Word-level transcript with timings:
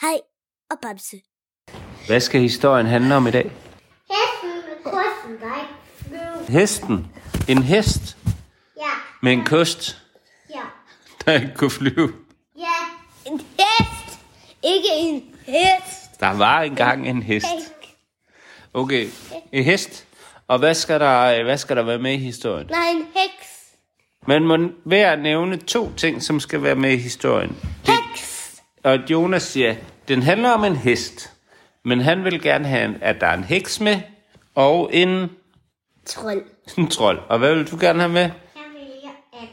Kai 0.00 0.18
og 0.70 0.78
Bamse. 0.82 1.16
Hvad 2.06 2.20
skal 2.20 2.40
historien 2.40 2.86
handle 2.86 3.14
om 3.14 3.26
i 3.26 3.30
dag? 3.30 3.44
Hesten 4.10 4.50
med 4.68 4.92
kosten, 4.92 5.40
der 5.40 5.60
ikke. 5.60 6.52
Hesten. 6.52 7.06
En 7.48 7.62
hest 7.62 8.16
Ja, 8.76 8.90
med 9.22 9.32
en 9.32 9.44
kost, 9.44 9.98
ja, 10.50 10.60
der 11.26 11.32
ikke 11.32 11.52
kunne 11.56 11.70
flyve. 11.70 12.12
ja. 12.58 12.64
En 13.26 13.40
hest! 13.40 14.18
Ikke 14.62 14.88
en 14.98 15.34
hest! 15.46 16.20
Der 16.20 16.36
var 16.38 16.60
engang 16.62 17.08
en 17.08 17.22
hest. 17.22 17.46
Okay, 18.74 19.08
en 19.52 19.64
hest. 19.64 20.06
Og 20.48 20.58
hvad 20.58 20.74
skal 20.74 21.00
der, 21.00 21.42
hvad 21.42 21.58
skal 21.58 21.76
der 21.76 21.82
være 21.82 21.98
med 21.98 22.12
i 22.12 22.16
historien? 22.16 22.66
Nej, 22.66 22.88
en 22.90 22.96
heks. 22.96 23.48
Man 24.26 24.44
må 24.44 24.56
hver 24.84 25.16
nævne 25.16 25.56
to 25.56 25.92
ting, 25.96 26.22
som 26.22 26.40
skal 26.40 26.62
være 26.62 26.74
med 26.74 26.92
i 26.92 26.96
historien. 26.96 27.56
Heks! 27.86 27.99
Og 28.84 28.98
Jonas 29.10 29.42
siger, 29.42 29.74
den 30.08 30.22
handler 30.22 30.50
om 30.50 30.64
en 30.64 30.76
hest. 30.76 31.32
Men 31.84 32.00
han 32.00 32.24
vil 32.24 32.42
gerne 32.42 32.68
have, 32.68 32.94
at 33.02 33.20
der 33.20 33.26
er 33.26 33.34
en 33.36 33.44
heks 33.44 33.80
med, 33.80 34.00
og 34.54 34.90
en, 34.92 35.30
Trold. 36.06 36.42
en 36.78 36.88
trold. 36.90 37.18
Og 37.28 37.38
hvad 37.38 37.54
vil 37.54 37.70
du 37.70 37.76
gerne 37.80 38.00
have 38.00 38.12
med? 38.12 38.20
Jeg 38.22 38.30
vælger, 38.74 39.10
at 39.32 39.48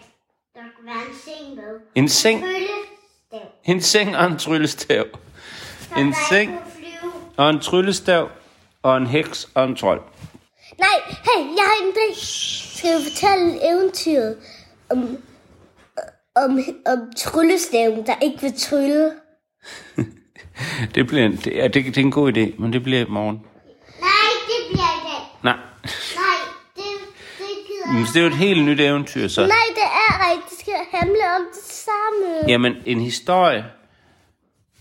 der 0.53 0.59
kan 0.61 0.85
være 0.85 0.95
en 1.09 1.15
seng 1.25 1.55
med. 1.55 1.79
En 1.95 2.09
seng, 2.09 2.41
Tryllestav. 2.41 3.51
en 3.65 3.81
seng 3.81 4.17
og 4.17 4.25
en 4.27 4.37
tryllestav. 4.37 5.05
Så 5.81 5.99
En 5.99 6.15
seng. 6.29 6.51
kunne. 7.01 7.11
Og 7.37 7.49
en 7.49 7.59
tryllestav, 7.59 8.29
og 8.83 8.97
en 8.97 9.07
heks 9.07 9.49
og 9.53 9.65
en 9.65 9.75
trold. 9.75 10.01
Nej, 10.77 10.89
hey, 11.07 11.45
jeg 11.45 11.63
har 11.63 11.85
en 11.85 11.93
idé. 11.93 12.25
Skal 12.77 12.89
vi 12.99 13.03
fortælle 13.03 13.71
eventyret 13.71 14.37
om, 14.89 15.17
om, 16.45 16.59
om 16.85 16.99
tryllestaven, 17.17 18.05
der 18.05 18.13
ikke 18.21 18.41
vil 18.41 18.53
trylle? 18.57 19.11
Det, 20.95 21.07
bliver 21.07 21.25
en, 21.25 21.35
det, 21.35 21.53
ja, 21.55 21.63
det, 21.67 21.85
det 21.85 21.97
er 21.97 22.01
en 22.01 22.11
god 22.11 22.37
idé, 22.37 22.61
men 22.61 22.73
det 22.73 22.83
bliver 22.83 23.01
i 23.01 23.09
morgen. 23.09 23.35
Nej, 23.99 24.09
det 24.47 24.59
bliver 24.69 24.93
i 24.97 25.03
dag. 25.09 25.23
Nej, 25.43 25.55
Nej, 26.15 26.37
det, 26.75 26.83
det 27.37 27.47
gider 27.67 27.93
men 27.93 28.03
det 28.03 28.15
er 28.15 28.21
jo 28.21 28.27
et 28.27 28.35
helt 28.35 28.65
nyt 28.65 28.79
eventyr, 28.79 29.27
så. 29.27 29.41
Nej, 29.41 29.57
det 29.75 29.83
er 29.83 30.31
rigtigt. 30.31 30.49
Det 30.49 30.59
skal 30.59 30.73
handle 30.99 31.19
om 31.35 31.41
det 31.53 31.63
samme. 31.63 32.47
Jamen, 32.47 32.75
en 32.85 33.01
historie. 33.01 33.65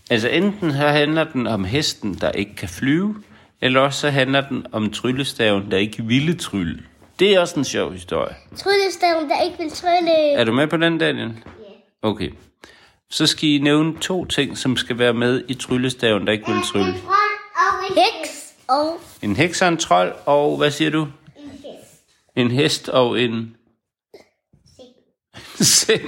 Altså, 0.09 0.29
enten 0.29 0.71
så 0.71 0.77
handler 0.87 1.23
den 1.23 1.47
om 1.47 1.63
hesten, 1.63 2.13
der 2.13 2.31
ikke 2.31 2.55
kan 2.55 2.69
flyve, 2.69 3.15
eller 3.61 3.79
også 3.81 3.99
så 3.99 4.09
handler 4.09 4.49
den 4.49 4.65
om 4.71 4.91
tryllestaven, 4.91 5.71
der 5.71 5.77
ikke 5.77 6.03
ville 6.03 6.35
trylle. 6.37 6.83
Det 7.19 7.35
er 7.35 7.39
også 7.39 7.59
en 7.59 7.65
sjov 7.65 7.91
historie. 7.91 8.35
Tryllestaven, 8.57 9.29
der 9.29 9.41
ikke 9.41 9.57
vil 9.57 9.71
trylle. 9.71 10.31
Er 10.31 10.43
du 10.43 10.53
med 10.53 10.67
på 10.67 10.77
den, 10.77 10.97
Daniel? 10.97 11.33
Okay. 12.01 12.29
Så 13.09 13.27
skal 13.27 13.49
I 13.49 13.57
nævne 13.57 13.97
to 13.99 14.25
ting, 14.25 14.57
som 14.57 14.77
skal 14.77 14.99
være 14.99 15.13
med 15.13 15.43
i 15.47 15.53
tryllestaven, 15.53 16.27
der 16.27 16.33
ikke 16.33 16.45
vil 16.47 16.61
trylle. 16.71 16.87
En 16.87 17.01
trold 17.01 17.15
og 17.55 17.89
en 17.89 18.03
Heks 18.03 18.53
og 18.67 18.99
En 19.21 19.35
heks 19.35 19.61
og 19.61 19.67
en 19.67 19.77
trold, 19.77 20.13
og 20.25 20.57
hvad 20.57 20.71
siger 20.71 20.89
du? 20.91 21.01
En 21.37 21.49
hest. 21.51 22.03
En 22.35 22.51
hest 22.51 22.89
og 22.89 23.21
en 23.21 23.55
Seng. 24.75 25.67
seng. 25.67 26.01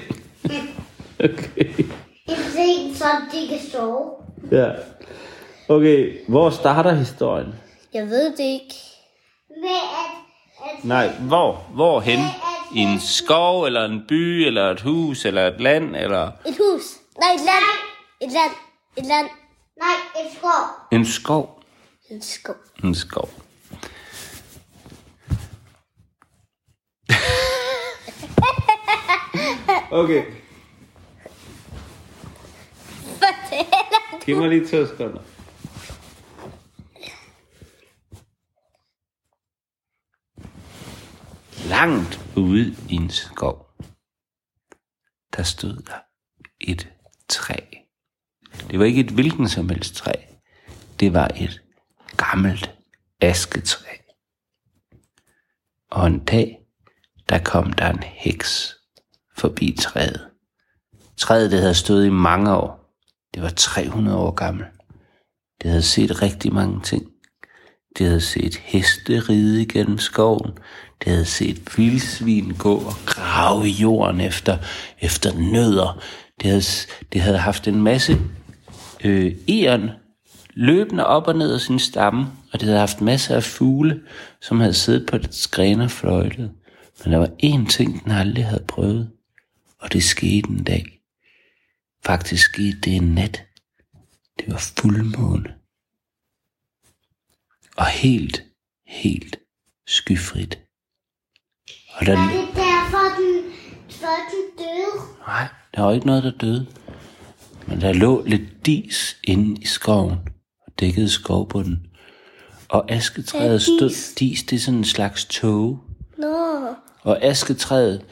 Okay. 1.23 1.65
En 2.27 2.35
seng, 2.53 2.95
så 2.95 3.05
de 3.31 3.47
kan 3.47 3.59
sove. 3.71 4.09
Ja. 4.51 4.71
Okay, 5.69 6.17
hvor 6.27 6.49
starter 6.49 6.93
historien? 6.95 7.53
jeg 7.93 8.07
ved 8.09 8.31
det 8.37 8.43
ikke. 8.43 8.75
Med 9.49 9.69
at, 9.69 10.69
at 10.77 10.85
Nej, 10.85 11.07
hvor? 11.19 11.65
Hvor 11.73 11.99
hen? 11.99 12.19
I 12.75 12.79
en 12.79 12.99
skov, 12.99 13.63
eller 13.65 13.85
en 13.85 14.05
by, 14.07 14.45
eller 14.47 14.71
et 14.71 14.81
hus, 14.81 15.25
eller 15.25 15.47
et 15.47 15.61
land, 15.61 15.95
eller 15.95 16.31
Et 16.45 16.57
hus. 16.57 16.83
Nej, 17.19 17.31
et 17.33 17.39
land. 17.39 17.65
Et 18.21 18.31
land. 18.31 18.51
Et 18.97 19.05
land. 19.05 19.29
Nej, 19.79 19.95
et 20.25 20.31
skov. 20.37 20.51
en 20.91 21.05
skov? 21.05 21.63
En 22.09 22.21
skov. 22.21 22.55
En 22.83 22.95
skov. 22.95 23.29
okay, 29.91 30.23
Fortæller. 33.03 34.25
giv 34.25 34.37
mig 34.37 34.49
lige 34.49 34.67
to 34.67 34.85
sekunder. 34.87 35.21
Langt 41.69 42.19
ude 42.37 42.75
i 42.89 42.95
en 42.95 43.09
skov, 43.09 43.65
der 45.37 45.43
stod 45.43 45.75
der 45.75 45.99
et 46.61 46.89
træ. 47.27 47.55
Det 48.71 48.79
var 48.79 48.85
ikke 48.85 49.01
et 49.01 49.11
hvilken 49.11 49.49
som 49.49 49.69
helst 49.69 49.95
træ. 49.95 50.11
Det 50.99 51.13
var 51.13 51.27
et 51.27 51.61
gammelt 52.17 52.75
asketræ. 53.21 53.95
Og 55.91 56.07
en 56.07 56.25
dag, 56.25 56.59
der 57.29 57.43
kom 57.43 57.73
der 57.73 57.89
en 57.89 58.03
heks 58.03 58.75
forbi 59.37 59.75
træet. 59.79 60.29
Træet, 61.17 61.51
det 61.51 61.59
havde 61.59 61.75
stået 61.75 62.05
i 62.05 62.09
mange 62.09 62.55
år. 62.55 62.95
Det 63.33 63.43
var 63.43 63.49
300 63.49 64.17
år 64.17 64.31
gammelt. 64.31 64.69
Det 65.61 65.69
havde 65.69 65.83
set 65.83 66.21
rigtig 66.21 66.53
mange 66.53 66.81
ting. 66.81 67.18
Det 67.97 68.07
havde 68.07 68.21
set 68.21 68.55
heste 68.55 69.19
ride 69.19 69.65
gennem 69.65 69.97
skoven. 69.97 70.51
Det 71.03 71.11
havde 71.11 71.25
set 71.25 71.77
vildsvin 71.77 72.53
gå 72.57 72.75
og 72.75 72.93
grave 73.05 73.67
i 73.67 73.71
jorden 73.71 74.21
efter, 74.21 74.57
efter 75.01 75.33
nødder. 75.37 76.03
Det 76.41 76.49
havde, 76.49 76.63
det 77.13 77.21
havde 77.21 77.37
haft 77.37 77.67
en 77.67 77.81
masse 77.81 78.17
øh, 79.03 79.35
eren 79.47 79.89
løbende 80.53 81.05
op 81.05 81.27
og 81.27 81.35
ned 81.35 81.53
af 81.53 81.61
sin 81.61 81.79
stamme, 81.79 82.27
og 82.53 82.59
det 82.59 82.61
havde 82.61 82.79
haft 82.79 83.01
masser 83.01 83.35
af 83.35 83.43
fugle, 83.43 84.01
som 84.41 84.59
havde 84.59 84.73
siddet 84.73 85.07
på 85.07 85.17
dets 85.17 85.47
grene 85.47 85.83
og 85.83 85.91
fløjtet. 85.91 86.51
Men 87.03 87.13
der 87.13 87.17
var 87.19 87.31
én 87.43 87.69
ting, 87.69 88.03
den 88.03 88.11
aldrig 88.11 88.45
havde 88.45 88.63
prøvet, 88.67 89.09
og 89.79 89.93
det 89.93 90.03
skete 90.03 90.49
en 90.49 90.63
dag. 90.63 90.85
Faktisk 92.05 92.43
skete 92.43 92.77
det 92.83 92.95
en 92.95 93.13
nat. 93.13 93.43
Det 94.39 94.51
var 94.51 94.71
fuldmåne. 94.77 95.58
Og 97.79 97.85
helt, 97.85 98.43
helt 98.87 99.39
skyfrit. 99.87 100.59
Og 101.95 102.05
der, 102.05 102.17
Er 102.17 102.27
det 102.27 102.47
derfor, 102.55 103.21
den, 103.21 103.43
så 103.89 104.07
den 104.31 104.65
døde? 104.65 105.05
nej, 105.27 105.47
der 105.75 105.81
var 105.81 105.91
ikke 105.91 106.05
noget, 106.05 106.23
der 106.23 106.31
døde. 106.31 106.67
Men 107.67 107.81
der 107.81 107.93
lå 107.93 108.23
lidt 108.25 108.65
dis 108.65 109.17
inde 109.23 109.61
i 109.61 109.65
skoven 109.65 110.17
og 110.67 110.73
dækkede 110.79 111.09
skovbunden. 111.09 111.87
Og 112.69 112.91
asketræet 112.91 113.61
stod... 113.61 114.15
Dis, 114.19 114.43
det 114.43 114.55
er 114.55 114.59
sådan 114.59 114.77
en 114.77 114.83
slags 114.83 115.25
tåge. 115.25 115.79
Nå. 116.17 116.57
Og 117.01 117.23
asketræet 117.23 118.05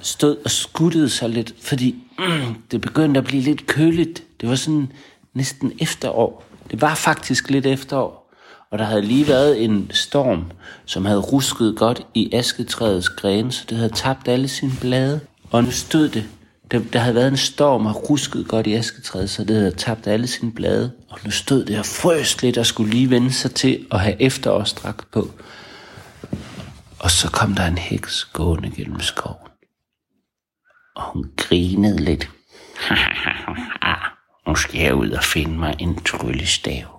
stod 0.00 0.36
og 0.44 0.50
skuttede 0.50 1.08
sig 1.08 1.30
lidt, 1.30 1.54
fordi 1.60 1.96
mm, 2.18 2.54
det 2.70 2.80
begyndte 2.80 3.18
at 3.18 3.24
blive 3.24 3.42
lidt 3.42 3.66
køligt. 3.66 4.24
Det 4.40 4.48
var 4.48 4.54
sådan 4.54 4.92
næsten 5.34 5.72
efterår. 5.80 6.44
Det 6.70 6.80
var 6.80 6.94
faktisk 6.94 7.50
lidt 7.50 7.66
efterår. 7.66 8.23
Og 8.74 8.78
der 8.78 8.84
havde 8.84 9.02
lige 9.02 9.28
været 9.28 9.64
en 9.64 9.90
storm, 9.90 10.50
som 10.86 11.04
havde 11.04 11.20
rusket 11.20 11.76
godt 11.76 12.06
i 12.14 12.32
asketræets 12.32 13.08
grene, 13.08 13.52
så 13.52 13.64
det 13.68 13.76
havde 13.76 13.92
tabt 13.92 14.28
alle 14.28 14.48
sine 14.48 14.72
blade. 14.80 15.20
Og 15.50 15.64
nu 15.64 15.70
stod 15.70 16.08
det, 16.08 16.24
der, 16.70 16.80
der 16.92 16.98
havde 16.98 17.14
været 17.14 17.28
en 17.28 17.36
storm 17.36 17.86
og 17.86 18.10
rusket 18.10 18.48
godt 18.48 18.66
i 18.66 18.74
asketræet, 18.74 19.30
så 19.30 19.44
det 19.44 19.56
havde 19.56 19.70
tabt 19.70 20.06
alle 20.06 20.26
sine 20.26 20.52
blade. 20.52 20.92
Og 21.10 21.18
nu 21.24 21.30
stod 21.30 21.64
det 21.64 21.78
og 21.78 21.86
frøs 21.86 22.42
lidt 22.42 22.58
og 22.58 22.66
skulle 22.66 22.90
lige 22.90 23.10
vende 23.10 23.32
sig 23.32 23.54
til 23.54 23.86
at 23.90 24.00
have 24.00 24.22
efterårsdragt 24.22 25.10
på. 25.10 25.30
Og 26.98 27.10
så 27.10 27.30
kom 27.30 27.54
der 27.54 27.66
en 27.66 27.78
heks 27.78 28.24
gående 28.24 28.70
gennem 28.70 29.00
skoven. 29.00 29.48
Og 30.96 31.02
hun 31.02 31.30
grinede 31.36 32.04
lidt. 32.04 32.30
nu 34.46 34.54
skal 34.54 34.80
jeg 34.80 34.94
ud 34.94 35.10
og 35.10 35.24
finde 35.24 35.58
mig 35.58 35.76
en 35.78 36.02
tryllestav. 36.04 36.94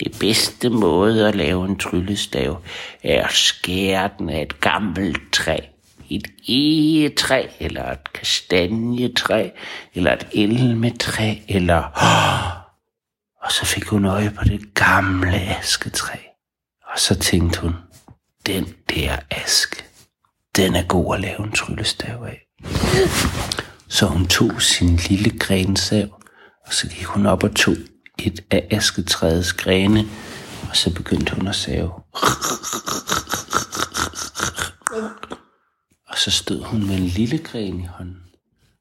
Det 0.00 0.16
bedste 0.20 0.70
måde 0.70 1.28
at 1.28 1.34
lave 1.34 1.64
en 1.68 1.78
tryllestav 1.78 2.62
er 3.02 3.26
at 3.26 3.32
skære 3.32 4.10
den 4.18 4.30
af 4.30 4.42
et 4.42 4.60
gammelt 4.60 5.32
træ. 5.32 5.58
Et 6.10 6.28
egetræ, 6.48 7.46
eller 7.60 7.90
et 7.92 8.12
kastanjetræ, 8.12 9.50
eller 9.94 10.12
et 10.12 10.26
elmetræ, 10.32 11.34
eller... 11.48 11.82
Og 13.44 13.52
så 13.52 13.66
fik 13.66 13.84
hun 13.84 14.04
øje 14.04 14.30
på 14.30 14.44
det 14.44 14.74
gamle 14.74 15.40
asketræ. 15.58 16.18
Og 16.92 16.98
så 17.00 17.18
tænkte 17.18 17.60
hun, 17.60 17.74
den 18.46 18.74
der 18.90 19.16
aske, 19.30 19.84
den 20.56 20.74
er 20.74 20.82
god 20.82 21.14
at 21.14 21.20
lave 21.20 21.44
en 21.44 21.52
tryllestav 21.52 22.24
af. 22.24 22.40
Så 23.88 24.06
hun 24.06 24.26
tog 24.26 24.62
sin 24.62 24.96
lille 24.96 25.38
grensav, 25.38 26.06
og 26.66 26.74
så 26.74 26.88
gik 26.88 27.04
hun 27.04 27.26
op 27.26 27.44
og 27.44 27.54
tog 27.54 27.74
et 28.26 28.44
af 28.50 28.66
asketræets 28.70 29.52
grene, 29.52 30.04
og 30.70 30.76
så 30.76 30.94
begyndte 30.94 31.34
hun 31.34 31.46
at 31.46 31.54
save. 31.54 31.92
Og 36.08 36.18
så 36.18 36.30
stod 36.30 36.62
hun 36.62 36.86
med 36.86 36.96
en 36.96 37.06
lille 37.06 37.38
gren 37.38 37.80
i 37.80 37.86
hånden. 37.86 38.16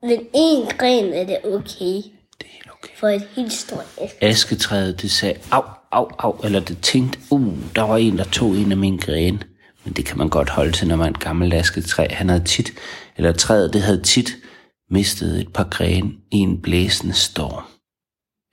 Men 0.02 0.20
en 0.34 0.68
gren 0.78 1.14
er 1.14 1.26
det 1.26 1.38
okay. 1.44 1.96
Det 2.40 2.42
er 2.42 2.52
helt 2.52 2.70
Okay. 2.84 2.96
For 3.00 3.08
et 3.08 3.28
helt 3.36 3.54
stort 3.54 3.86
æske. 4.02 4.24
Asketræet, 4.24 5.02
det 5.02 5.12
sagde, 5.12 5.40
au, 5.52 5.64
au, 5.92 6.10
au, 6.20 6.40
eller 6.44 6.60
det 6.60 6.78
tænkte, 6.82 7.20
uh, 7.32 7.58
der 7.76 7.82
var 7.82 7.98
en, 7.98 8.18
der 8.18 8.24
tog 8.24 8.52
en 8.52 8.72
af 8.72 8.78
mine 8.78 8.98
grene. 8.98 9.40
Men 9.84 9.94
det 9.94 10.06
kan 10.06 10.18
man 10.18 10.30
godt 10.30 10.50
holde 10.50 10.72
til, 10.72 10.88
når 10.88 10.96
man 10.96 11.08
er 11.08 11.12
et 11.12 11.20
gammelt 11.20 11.54
asketræ. 11.54 12.08
Han 12.10 12.30
havde 12.30 12.44
tit, 12.44 12.72
eller 13.18 13.32
træet, 13.32 13.74
det 13.74 13.82
havde 13.82 14.02
tit 14.02 14.36
mistet 14.90 15.40
et 15.40 15.54
par 15.54 15.64
grene 15.64 16.12
i 16.32 16.38
en 16.38 16.62
blæsende 16.62 17.14
storm. 17.14 17.64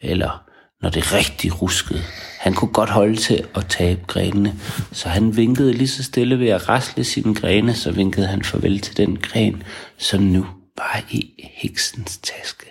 Eller 0.01 0.50
når 0.83 0.91
det 0.91 1.13
rigtig 1.13 1.63
ruskede. 1.63 2.03
Han 2.41 2.55
kunne 2.55 2.73
godt 2.73 2.91
holde 2.91 3.17
til 3.17 3.45
at 3.55 3.67
tabe 3.69 4.01
grenene, 4.07 4.55
så 4.93 5.09
han 5.09 5.37
vinkede 5.37 5.73
lige 5.73 5.89
så 5.89 6.03
stille 6.03 6.39
ved 6.39 6.49
at 6.49 6.69
rasle 6.69 7.05
sine 7.05 7.35
grene, 7.35 7.75
så 7.75 7.93
vinkede 7.93 8.27
han 8.27 8.43
farvel 8.45 8.81
til 8.81 8.97
den 8.97 9.17
gren, 9.17 9.63
som 9.99 10.23
nu 10.23 10.47
var 10.79 11.03
i 11.11 11.31
heksens 11.55 12.19
taske. 12.19 12.67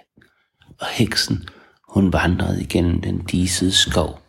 Og 0.80 0.88
heksen, 0.92 1.50
hun 1.90 2.14
vandrede 2.14 2.62
igennem 2.62 3.02
den 3.02 3.18
disede 3.32 3.72
skov. 3.72 4.22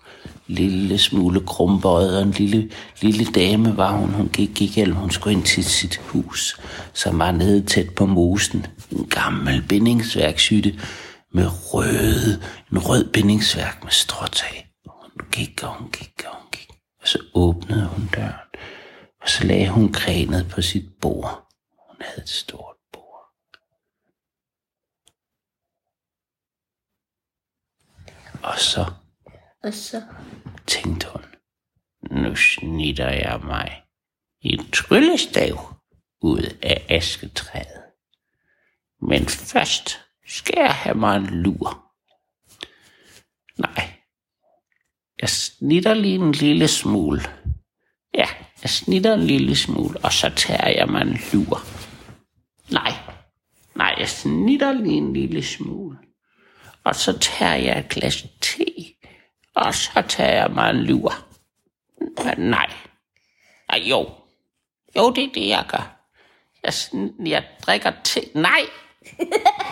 Lille 0.47 0.99
smule 0.99 1.41
krumbøjet 1.41 2.17
og 2.17 2.23
en 2.23 2.31
lille, 2.31 2.71
lille 3.01 3.25
dame 3.25 3.77
var 3.77 3.93
hun. 3.93 4.11
Hun 4.11 4.29
gik 4.29 4.63
igennem, 4.63 4.97
hun 4.97 5.11
skulle 5.11 5.37
ind 5.37 5.45
til 5.45 5.65
sit 5.65 5.97
hus, 5.97 6.61
som 6.93 7.19
var 7.19 7.33
nede 7.33 7.65
tæt 7.67 7.91
på 7.91 8.07
mosen. 8.07 8.67
En 8.91 9.07
gammel 9.11 9.63
bindingsværkshytte 9.69 10.75
med 11.33 11.47
røde, 11.75 12.43
en 12.73 12.79
rød 12.79 13.13
bindingsværk 13.13 13.83
med 13.85 13.91
stråtag. 13.93 14.73
Hun 14.87 15.11
gik 15.33 15.63
og 15.63 15.75
hun 15.79 15.91
gik 15.91 16.25
og 16.27 16.37
hun 16.37 16.51
gik. 16.53 16.71
Og 17.01 17.09
så 17.09 17.19
åbnede 17.35 17.87
hun 17.87 18.07
døren. 18.07 18.49
Og 19.21 19.29
så 19.29 19.45
lagde 19.45 19.69
hun 19.69 19.93
grænet 19.93 20.49
på 20.55 20.63
sit 20.63 20.99
bord. 21.01 21.49
Hun 21.89 21.97
havde 22.01 22.23
et 22.23 22.29
stort 22.29 22.77
bord. 22.93 23.35
Og 28.43 28.59
så 28.59 28.93
Og 29.63 29.75
så... 29.75 30.03
tænkte 30.67 31.07
hun, 31.13 31.25
nu 32.11 32.37
snitter 32.37 33.09
jeg 33.09 33.41
mig 33.45 33.83
en 34.41 34.71
tryllestav 34.71 35.75
ud 36.23 36.57
af 36.63 36.87
asketræet. 36.89 37.83
Men 39.01 39.27
først 39.27 40.10
skal 40.27 40.55
jeg 40.59 40.75
have 40.75 40.95
mig 40.97 41.17
en 41.17 41.27
lur. 41.43 41.87
Nej, 43.59 43.91
jeg 45.21 45.29
snitter 45.29 45.95
lige 45.95 46.15
en 46.15 46.33
lille 46.33 46.69
smule. 46.69 47.21
Ja, 48.15 48.27
jeg 48.63 48.71
snitter 48.71 49.15
en 49.15 49.23
lille 49.23 49.57
smule, 49.57 49.99
og 50.05 50.13
så 50.13 50.31
tager 50.37 50.69
jeg 50.69 50.89
mig 50.89 51.03
en 51.03 51.19
lur. 51.33 51.61
Nej, 52.71 52.93
nej, 53.75 53.95
jeg 53.99 54.09
snitter 54.09 54.73
lige 54.73 54.97
en 54.97 55.13
lille 55.13 55.43
smule. 55.43 55.99
Og 56.85 56.95
så 56.95 57.19
tager 57.19 57.55
jeg 57.55 57.79
et 57.79 57.89
glas 57.89 58.27
te, 58.41 58.65
og 59.55 59.75
så 59.75 60.03
tager 60.09 60.33
jeg 60.41 60.51
mig 60.51 60.71
en 60.71 60.83
lur. 60.83 61.13
Nej. 62.39 62.71
Nej, 63.69 63.79
jo. 63.89 64.11
Jo, 64.97 65.11
det 65.11 65.25
er 65.25 65.33
det, 65.35 65.49
jeg 65.49 65.65
gør. 65.69 65.97
Jeg, 66.63 66.73
sn- 66.73 67.29
jeg 67.29 67.45
drikker 67.67 67.93
te. 68.05 68.21
Nej! 68.35 68.61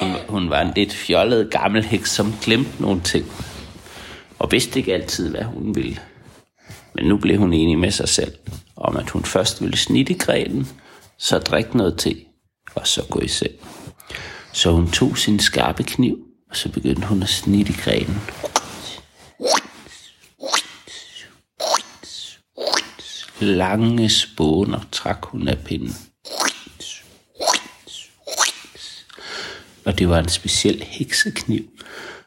Hun, 0.00 0.16
hun 0.28 0.50
var 0.50 0.60
en 0.60 0.72
lidt 0.76 0.92
fjollet 0.92 1.50
gammel 1.50 1.84
heks, 1.84 2.10
som 2.10 2.34
glemte 2.42 2.82
nogle 2.82 3.00
ting. 3.00 3.32
Og 4.38 4.52
vidste 4.52 4.78
ikke 4.78 4.94
altid, 4.94 5.30
hvad 5.30 5.42
hun 5.42 5.74
ville. 5.74 5.98
Men 6.94 7.04
nu 7.04 7.16
blev 7.16 7.38
hun 7.38 7.52
enig 7.52 7.78
med 7.78 7.90
sig 7.90 8.08
selv, 8.08 8.32
om 8.76 8.96
at 8.96 9.10
hun 9.10 9.24
først 9.24 9.62
ville 9.62 9.76
snitte 9.76 10.14
grenen, 10.14 10.68
så 11.18 11.38
drikke 11.38 11.76
noget 11.76 11.98
te, 11.98 12.16
og 12.74 12.86
så 12.86 13.02
gå 13.10 13.20
i 13.20 13.28
seng. 13.28 13.52
Så 14.52 14.72
hun 14.72 14.90
tog 14.90 15.18
sin 15.18 15.38
skarpe 15.38 15.82
kniv, 15.82 16.18
og 16.50 16.56
så 16.56 16.68
begyndte 16.68 17.06
hun 17.06 17.22
at 17.22 17.28
snitte 17.28 17.72
grenen. 17.72 18.20
Lange 23.40 24.10
spåner 24.10 24.80
trak 24.92 25.24
hun 25.24 25.48
af 25.48 25.58
pinden. 25.58 25.96
Og 29.84 29.98
det 29.98 30.08
var 30.08 30.18
en 30.18 30.28
speciel 30.28 30.82
heksekniv, 30.82 31.64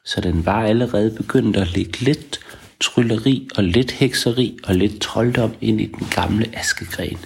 så 0.06 0.22
den 0.22 0.46
var 0.46 0.64
allerede 0.64 1.16
begyndt 1.18 1.58
at 1.58 1.76
lægge 1.76 2.00
lidt 2.00 2.40
trylleri 2.80 3.48
og 3.56 3.64
lidt 3.64 3.92
hekseri 3.92 4.58
og 4.64 4.76
lidt 4.76 5.02
trolddom 5.02 5.56
ind 5.62 5.82
i 5.82 5.86
den 5.86 6.08
gamle 6.12 6.58
askegren. 6.58 7.18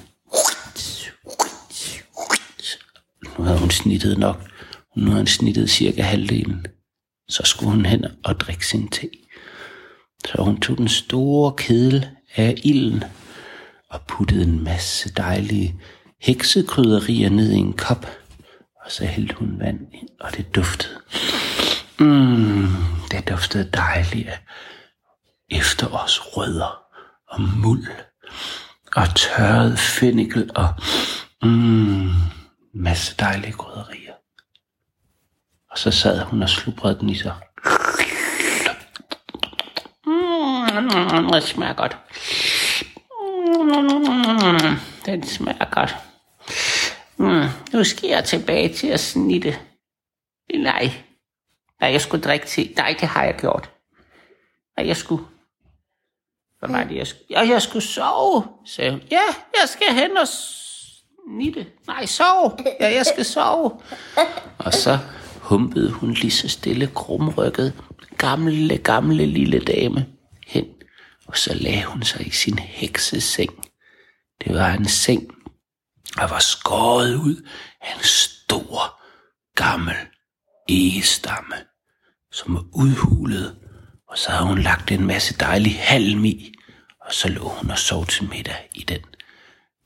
Nu 3.38 3.44
havde 3.44 3.60
hun 3.60 3.72
snittet 3.72 4.18
nok. 4.18 4.50
Nu 4.96 5.06
havde 5.06 5.20
hun 5.20 5.28
snittet 5.28 5.70
cirka 5.70 6.02
halvdelen. 6.02 6.66
Så 7.30 7.44
skulle 7.46 7.72
hun 7.72 7.86
hen 7.86 8.06
og 8.24 8.40
drikke 8.40 8.68
sin 8.68 8.88
te. 8.88 9.10
Så 10.26 10.44
hun 10.44 10.60
tog 10.60 10.78
den 10.78 10.88
store 10.88 11.54
kedel 11.58 12.08
af 12.36 12.56
ilden 12.64 13.04
og 13.90 14.02
puttede 14.08 14.44
en 14.44 14.64
masse 14.64 15.14
dejlige 15.18 15.76
heksekrydderier 16.22 17.30
ned 17.30 17.52
i 17.52 17.58
en 17.58 17.74
kop. 17.74 18.06
Og 18.90 18.94
så 18.94 19.06
hældte 19.06 19.36
hun 19.36 19.60
vand 19.60 19.80
ind, 19.94 20.10
og 20.20 20.32
det 20.38 20.56
duftede. 20.56 21.00
Mm, 22.00 22.68
det 23.12 23.30
duftede 23.30 23.70
dejligt 23.74 24.28
af 24.28 24.40
efterårsrødder 25.52 26.82
og 27.28 27.42
muld 27.42 27.88
og 28.96 29.16
tørret 29.16 29.80
fennikel 29.80 30.52
og 30.56 30.68
mm, 31.44 32.10
masse 32.74 33.16
dejlige 33.20 33.54
krydderier. 33.54 34.14
Og 35.72 35.78
så 35.78 35.92
sad 35.92 36.24
hun 36.24 36.44
og 36.44 36.50
slubrede 36.50 37.00
den 37.00 37.10
i 37.10 37.16
sig. 37.16 37.36
Mm, 40.06 41.30
det 41.34 41.44
smager 41.44 41.74
godt. 41.74 41.98
Mm, 44.44 44.78
den 45.06 45.28
smager 45.28 45.70
godt. 45.72 46.09
Mm, 47.20 47.46
nu 47.74 47.84
skal 47.84 48.10
jeg 48.10 48.24
tilbage 48.24 48.74
til 48.74 48.88
at 48.88 49.00
snitte. 49.00 49.56
Nej. 50.54 50.92
Nej, 51.82 51.92
jeg 51.92 52.02
skulle 52.02 52.24
drikke 52.24 52.48
te. 52.48 52.74
Nej, 52.78 52.96
det 53.00 53.08
har 53.08 53.24
jeg 53.24 53.36
gjort. 53.36 53.72
Nej, 54.78 54.88
jeg 54.88 54.98
skulle... 54.98 55.24
Hvad 56.60 56.70
var 56.70 56.84
det, 56.84 56.96
jeg 56.96 57.08
skulle... 57.08 57.26
Ja, 57.30 57.40
jeg 57.40 57.62
skulle 57.62 57.86
sove, 57.86 58.44
sagde 58.66 58.92
hun. 58.92 59.02
Ja, 59.12 59.22
jeg 59.62 59.70
skal 59.70 59.88
hen 59.94 60.18
og 60.18 60.28
snitte. 60.28 61.68
Nej, 61.88 62.06
sove. 62.06 62.58
Ja, 62.80 62.94
jeg 62.94 63.06
skal 63.06 63.26
sove. 63.26 63.72
Og 64.58 64.74
så 64.74 64.98
humpede 65.42 65.92
hun 65.92 66.12
lige 66.12 66.32
så 66.32 66.50
stille 66.50 66.88
krumrykket, 66.88 67.74
gamle, 68.18 68.78
gamle 68.78 69.26
lille 69.26 69.60
dame 69.60 70.06
hen. 70.48 70.66
Og 71.28 71.38
så 71.38 71.54
lagde 71.54 71.84
hun 71.84 72.04
sig 72.04 72.28
i 72.28 72.30
sin 72.30 72.60
hekseseng. 72.60 73.68
Det 74.46 74.56
var 74.56 74.74
en 74.74 74.86
seng, 74.88 75.32
og 76.18 76.30
var 76.30 76.40
skåret 76.40 77.16
ud 77.16 77.36
af 77.82 77.96
en 77.98 78.04
stor, 78.04 79.00
gammel 79.56 79.96
egestamme, 80.70 81.56
som 82.32 82.54
var 82.54 82.64
udhulet, 82.74 83.56
og 84.10 84.18
så 84.18 84.32
havde 84.32 84.48
hun 84.48 84.60
lagt 84.60 84.92
en 84.92 85.08
masse 85.08 85.38
dejlig 85.40 85.80
halm 85.80 86.26
i, 86.26 86.54
og 87.06 87.14
så 87.14 87.30
lå 87.30 87.48
hun 87.48 87.72
og 87.72 87.78
sov 87.78 88.06
til 88.06 88.30
middag 88.30 88.70
i 88.76 88.84
den. 88.84 89.02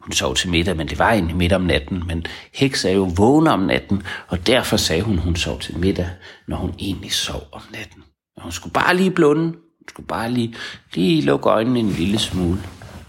Hun 0.02 0.12
sov 0.12 0.36
til 0.36 0.50
middag, 0.50 0.78
men 0.78 0.88
det 0.88 1.00
var 1.00 1.12
egentlig 1.12 1.36
midt 1.36 1.54
om 1.54 1.62
natten, 1.62 2.08
men 2.08 2.26
heks 2.54 2.86
er 2.86 2.92
jo 2.92 3.12
vågen 3.16 3.48
om 3.48 3.60
natten, 3.60 4.04
og 4.28 4.48
derfor 4.48 4.78
sagde 4.78 5.02
hun, 5.02 5.18
hun 5.18 5.36
sov 5.36 5.60
til 5.60 5.78
middag, 5.78 6.10
når 6.48 6.58
hun 6.58 6.76
egentlig 6.80 7.14
sov 7.14 7.48
om 7.52 7.62
natten. 7.72 8.04
Og 8.36 8.44
hun 8.44 8.52
skulle 8.52 8.74
bare 8.74 8.96
lige 8.96 9.12
blunde, 9.12 9.44
hun 9.44 9.90
skulle 9.90 10.08
bare 10.08 10.32
lige, 10.32 10.56
lige 10.94 11.22
lukke 11.22 11.50
øjnene 11.50 11.80
en 11.80 11.90
lille 11.90 12.20
smule, 12.20 12.60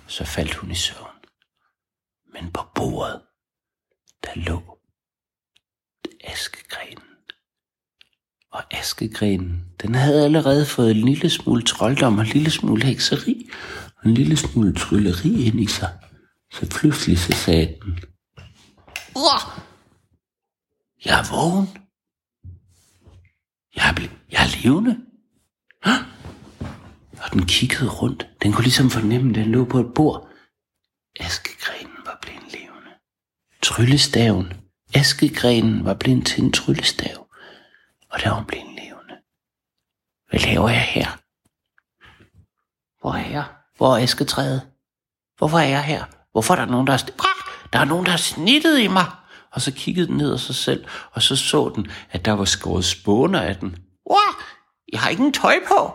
så 0.07 0.25
faldt 0.25 0.55
hun 0.55 0.71
i 0.71 0.75
søvn. 0.75 1.04
Men 2.35 2.53
på 2.53 2.63
bordet, 2.75 3.21
der 4.25 4.33
lå 4.37 4.79
askegrenen. 6.25 7.05
Og 8.51 8.63
askegrenen, 8.75 9.65
den 9.83 9.95
havde 9.95 10.25
allerede 10.25 10.67
fået 10.67 10.91
en 10.91 10.97
lille 10.97 11.31
smule 11.31 11.63
trolddom 11.63 12.19
og 12.19 12.25
en 12.25 12.31
lille 12.31 12.51
smule 12.51 12.85
hekseri 12.85 13.51
og 13.97 14.05
en 14.09 14.15
lille 14.15 14.37
smule 14.37 14.75
trylleri 14.75 15.45
ind 15.47 15.61
i 15.61 15.67
sig. 15.67 15.99
Så 16.53 16.71
pludselig 16.79 17.19
så 17.19 17.33
sagde 17.33 17.79
den, 17.83 17.93
Uah! 19.17 19.43
Jeg 21.05 21.19
er 21.21 21.25
vågen. 21.35 21.69
Jeg 23.77 23.89
er, 23.91 23.95
ble- 24.01 24.17
jeg 24.33 24.41
er 24.45 24.63
levende. 24.63 24.95
Hå? 25.85 25.91
Og 27.25 27.33
den 27.33 27.47
kiggede 27.47 27.91
rundt. 27.91 28.29
Den 28.43 28.53
kunne 28.53 28.65
ligesom 28.65 28.91
fornemme, 28.91 29.31
at 29.31 29.35
den 29.35 29.53
lå 29.53 29.65
på 29.65 29.81
et 29.81 29.95
bord. 29.95 30.29
Aske. 31.21 31.51
Tryllestaven. 33.65 34.53
Askegrenen 34.95 35.85
var 35.85 35.95
blevet 35.95 36.27
til 36.27 36.45
en 36.45 36.53
tryllestav. 36.53 37.27
Og 38.11 38.21
der 38.21 38.29
var 38.29 38.37
hun 38.37 38.45
blevet 38.45 38.67
levende. 38.67 39.15
Hvad 40.31 40.41
laver 40.41 40.69
jeg 40.69 40.83
her? 40.83 41.07
Hvor 43.01 43.13
er 43.13 43.31
jeg? 43.31 43.45
Hvor 43.77 43.97
er 43.97 44.03
asketræet? 44.03 44.63
Hvorfor 45.39 45.59
er 45.59 45.69
jeg 45.69 45.85
her? 45.85 46.05
Hvorfor 46.33 46.55
er 46.55 46.59
der 46.59 46.67
nogen, 46.67 46.87
der 46.87 46.93
har... 46.93 47.03
Ah! 47.03 47.71
Der 47.73 47.79
er 47.79 47.85
nogen, 47.85 48.05
der 48.05 48.11
har 48.11 48.19
snittet 48.19 48.79
i 48.79 48.89
mig. 48.89 49.07
og 49.51 49.61
så 49.61 49.73
kiggede 49.73 50.07
den 50.07 50.17
ned 50.17 50.33
af 50.33 50.41
sig 50.41 50.55
selv, 50.55 50.85
og 51.13 51.23
så 51.23 51.37
så 51.37 51.73
den, 51.75 51.91
at 52.11 52.25
der 52.25 52.33
var 52.33 52.45
skåret 52.45 52.85
spåner 52.85 53.41
af 53.41 53.57
den. 53.57 53.77
Wow, 54.11 54.45
jeg 54.93 55.01
har 55.01 55.11
ingen 55.11 55.33
tøj 55.33 55.55
på, 55.69 55.95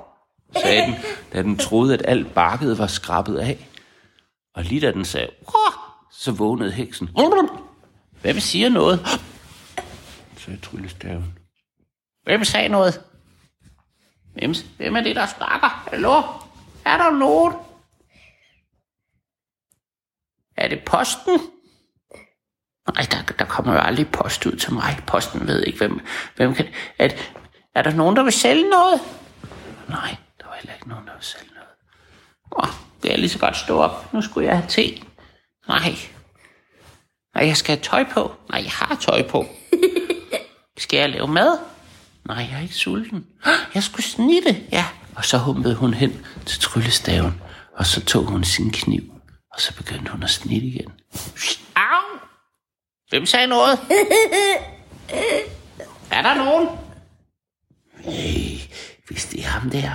sagde 0.61 0.81
den, 0.81 0.95
da 1.33 1.41
den 1.41 1.57
troede, 1.57 1.93
at 1.93 2.01
alt 2.05 2.33
barket 2.33 2.77
var 2.77 2.87
skrabet 2.87 3.37
af. 3.37 3.69
Og 4.55 4.63
lige 4.63 4.81
da 4.81 4.91
den 4.91 5.05
sagde, 5.05 5.29
wow, 5.41 5.78
så 6.19 6.31
vågnede 6.31 6.71
heksen. 6.71 7.09
Hvem 8.21 8.39
siger 8.39 8.69
noget? 8.69 8.99
sagde 10.37 10.59
tryllestaven. 10.59 11.39
Hvem 12.23 12.43
sagde 12.43 12.69
noget? 12.69 13.01
Hvem, 14.33 14.53
hvem 14.77 14.95
er 14.95 15.01
det, 15.01 15.15
der 15.15 15.25
snakker? 15.25 15.67
Hallo? 15.67 16.23
Er 16.85 16.97
der 16.97 17.11
nogen? 17.11 17.53
Er 20.57 20.67
det 20.67 20.83
posten? 20.85 21.39
Nej, 22.93 23.05
der, 23.11 23.33
der 23.39 23.45
kommer 23.45 23.73
jo 23.73 23.79
aldrig 23.79 24.11
post 24.11 24.45
ud 24.45 24.55
til 24.55 24.73
mig. 24.73 25.03
Posten 25.07 25.47
ved 25.47 25.63
ikke, 25.63 25.77
hvem, 25.77 25.99
hvem 26.35 26.53
kan... 26.53 26.67
Er, 26.97 27.09
er 27.75 27.81
der 27.81 27.91
nogen, 27.91 28.15
der 28.15 28.23
vil 28.23 28.33
sælge 28.33 28.69
noget? 28.69 29.01
Nej, 29.89 30.15
der 30.39 30.45
var 30.45 30.55
heller 30.55 30.73
ikke 30.73 30.89
nogen, 30.89 31.07
der 31.07 31.13
vil 31.13 31.23
sælge 31.23 31.51
noget. 31.53 31.69
Åh, 32.51 32.73
det 33.03 33.13
er 33.13 33.17
lige 33.17 33.29
så 33.29 33.39
godt 33.39 33.57
stå 33.57 33.77
op. 33.77 34.13
Nu 34.13 34.21
skulle 34.21 34.47
jeg 34.47 34.57
have 34.57 34.69
te. 34.69 35.08
Nej. 35.69 35.95
Nej, 37.35 37.47
jeg 37.47 37.57
skal 37.57 37.75
have 37.75 37.83
tøj 37.83 38.05
på. 38.13 38.35
Nej, 38.49 38.61
jeg 38.63 38.71
har 38.71 38.97
tøj 39.01 39.27
på. 39.27 39.45
Skal 40.77 40.97
jeg 40.97 41.09
lave 41.09 41.27
mad? 41.27 41.57
Nej, 42.27 42.37
jeg 42.37 42.57
er 42.57 42.61
ikke 42.61 42.75
sulten. 42.75 43.25
Jeg 43.75 43.83
skulle 43.83 44.05
snitte, 44.05 44.63
ja. 44.71 44.85
Og 45.15 45.25
så 45.25 45.37
humpede 45.37 45.75
hun 45.75 45.93
hen 45.93 46.25
til 46.45 46.61
tryllestaven, 46.61 47.41
og 47.77 47.85
så 47.85 48.05
tog 48.05 48.25
hun 48.25 48.43
sin 48.43 48.71
kniv, 48.71 49.03
og 49.53 49.61
så 49.61 49.75
begyndte 49.75 50.11
hun 50.11 50.23
at 50.23 50.29
snitte 50.29 50.67
igen. 50.67 50.91
Au! 51.75 52.19
Hvem 53.09 53.25
sagde 53.25 53.47
noget? 53.47 53.71
er 56.11 56.21
der 56.21 56.33
nogen? 56.33 56.67
Nej, 58.05 58.59
hvis 59.07 59.25
det 59.25 59.39
er 59.39 59.47
ham 59.47 59.69
der, 59.69 59.91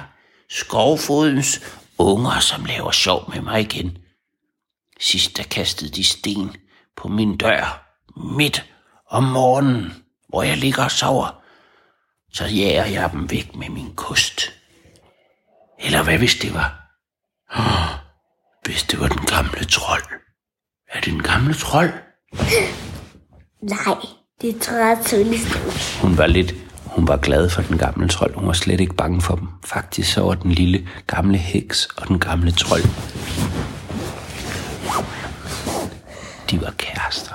skovfodens 0.50 1.61
unger, 1.99 2.40
som 2.40 2.64
laver 2.64 2.90
sjov 2.90 3.31
med 3.35 3.43
mig 3.43 3.61
igen. 3.61 3.99
Sidst 5.01 5.37
der 5.37 5.43
kastede 5.43 5.91
de 5.91 6.05
sten 6.05 6.57
på 6.97 7.09
min 7.09 7.37
dør 7.37 7.85
midt 8.37 8.65
om 9.11 9.25
morgenen, 9.25 9.93
hvor 10.29 10.43
jeg 10.43 10.57
ligger 10.57 10.85
og 10.85 10.91
sover. 10.91 11.41
Så 12.33 12.45
jager 12.45 12.85
jeg 12.85 13.11
dem 13.13 13.31
væk 13.31 13.57
med 13.57 13.69
min 13.69 13.95
kost. 13.95 14.41
Eller 15.79 16.03
hvad 16.03 16.19
hvis 16.19 16.35
det 16.35 16.55
var? 16.55 16.81
Oh, 17.57 17.99
hvis 18.65 18.83
det 18.83 19.01
var 19.01 19.09
den 19.09 19.27
gamle 19.27 19.65
trold. 19.65 20.03
Er 20.89 21.01
det 21.01 21.13
den 21.13 21.23
gamle 21.23 21.55
trold? 21.55 21.93
Nej, 23.63 23.97
det 24.41 24.63
tror 24.63 24.77
jeg 24.77 24.99
tryllestaven. 25.07 25.73
Hun 26.03 26.19
var 26.19 26.27
lidt, 26.27 26.55
hun 26.85 27.09
var 27.09 27.17
glad 27.17 27.51
for 27.51 27.63
den 27.63 27.79
gamle 27.79 28.09
trold. 28.09 28.35
Hun 28.35 28.47
var 28.47 28.53
slet 28.53 28.81
ikke 28.81 28.95
bange 28.95 29.21
for 29.21 29.37
dem. 29.37 29.49
Faktisk 29.65 30.13
så 30.13 30.21
var 30.21 30.35
den 30.35 30.53
lille 30.53 30.89
gamle 31.07 31.39
heks 31.39 31.87
og 31.97 32.09
den 32.09 32.19
gamle 32.19 32.53
trold. 32.53 32.83
De 36.55 36.61
var 36.61 36.75
kærester, 36.79 37.35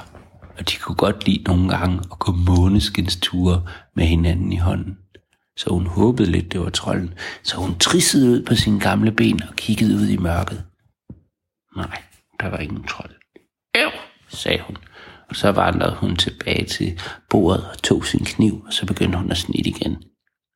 og 0.58 0.70
de 0.70 0.76
kunne 0.76 0.96
godt 0.96 1.26
lide 1.26 1.44
nogle 1.44 1.70
gange 1.70 2.00
at 2.12 2.20
gå 2.20 2.32
måneskinsture 2.32 3.64
med 3.96 4.06
hinanden 4.06 4.54
i 4.54 4.58
hånden. 4.58 4.98
Så 5.58 5.70
hun 5.70 5.88
håbede 5.88 6.32
lidt, 6.32 6.52
det 6.52 6.62
var 6.62 6.70
trolden. 6.70 7.14
Så 7.44 7.58
hun 7.58 7.80
trissede 7.80 8.30
ud 8.30 8.46
på 8.46 8.56
sine 8.56 8.80
gamle 8.80 9.12
ben 9.12 9.44
og 9.44 9.56
kiggede 9.56 9.96
ud 9.96 10.08
i 10.08 10.18
mørket. 10.18 10.64
Nej, 11.76 12.02
der 12.40 12.48
var 12.48 12.58
ingen 12.58 12.84
trold. 12.84 13.12
Øv, 13.78 13.92
sagde 14.28 14.62
hun. 14.62 14.78
Og 15.30 15.36
så 15.36 15.52
vandrede 15.52 15.96
hun 15.96 16.16
tilbage 16.16 16.66
til 16.66 17.02
bordet 17.30 17.70
og 17.70 17.84
tog 17.84 18.06
sin 18.06 18.26
kniv, 18.26 18.64
og 18.68 18.74
så 18.74 18.86
begyndte 18.86 19.18
hun 19.18 19.32
at 19.32 19.38
snitte 19.38 19.70
igen. 19.70 20.04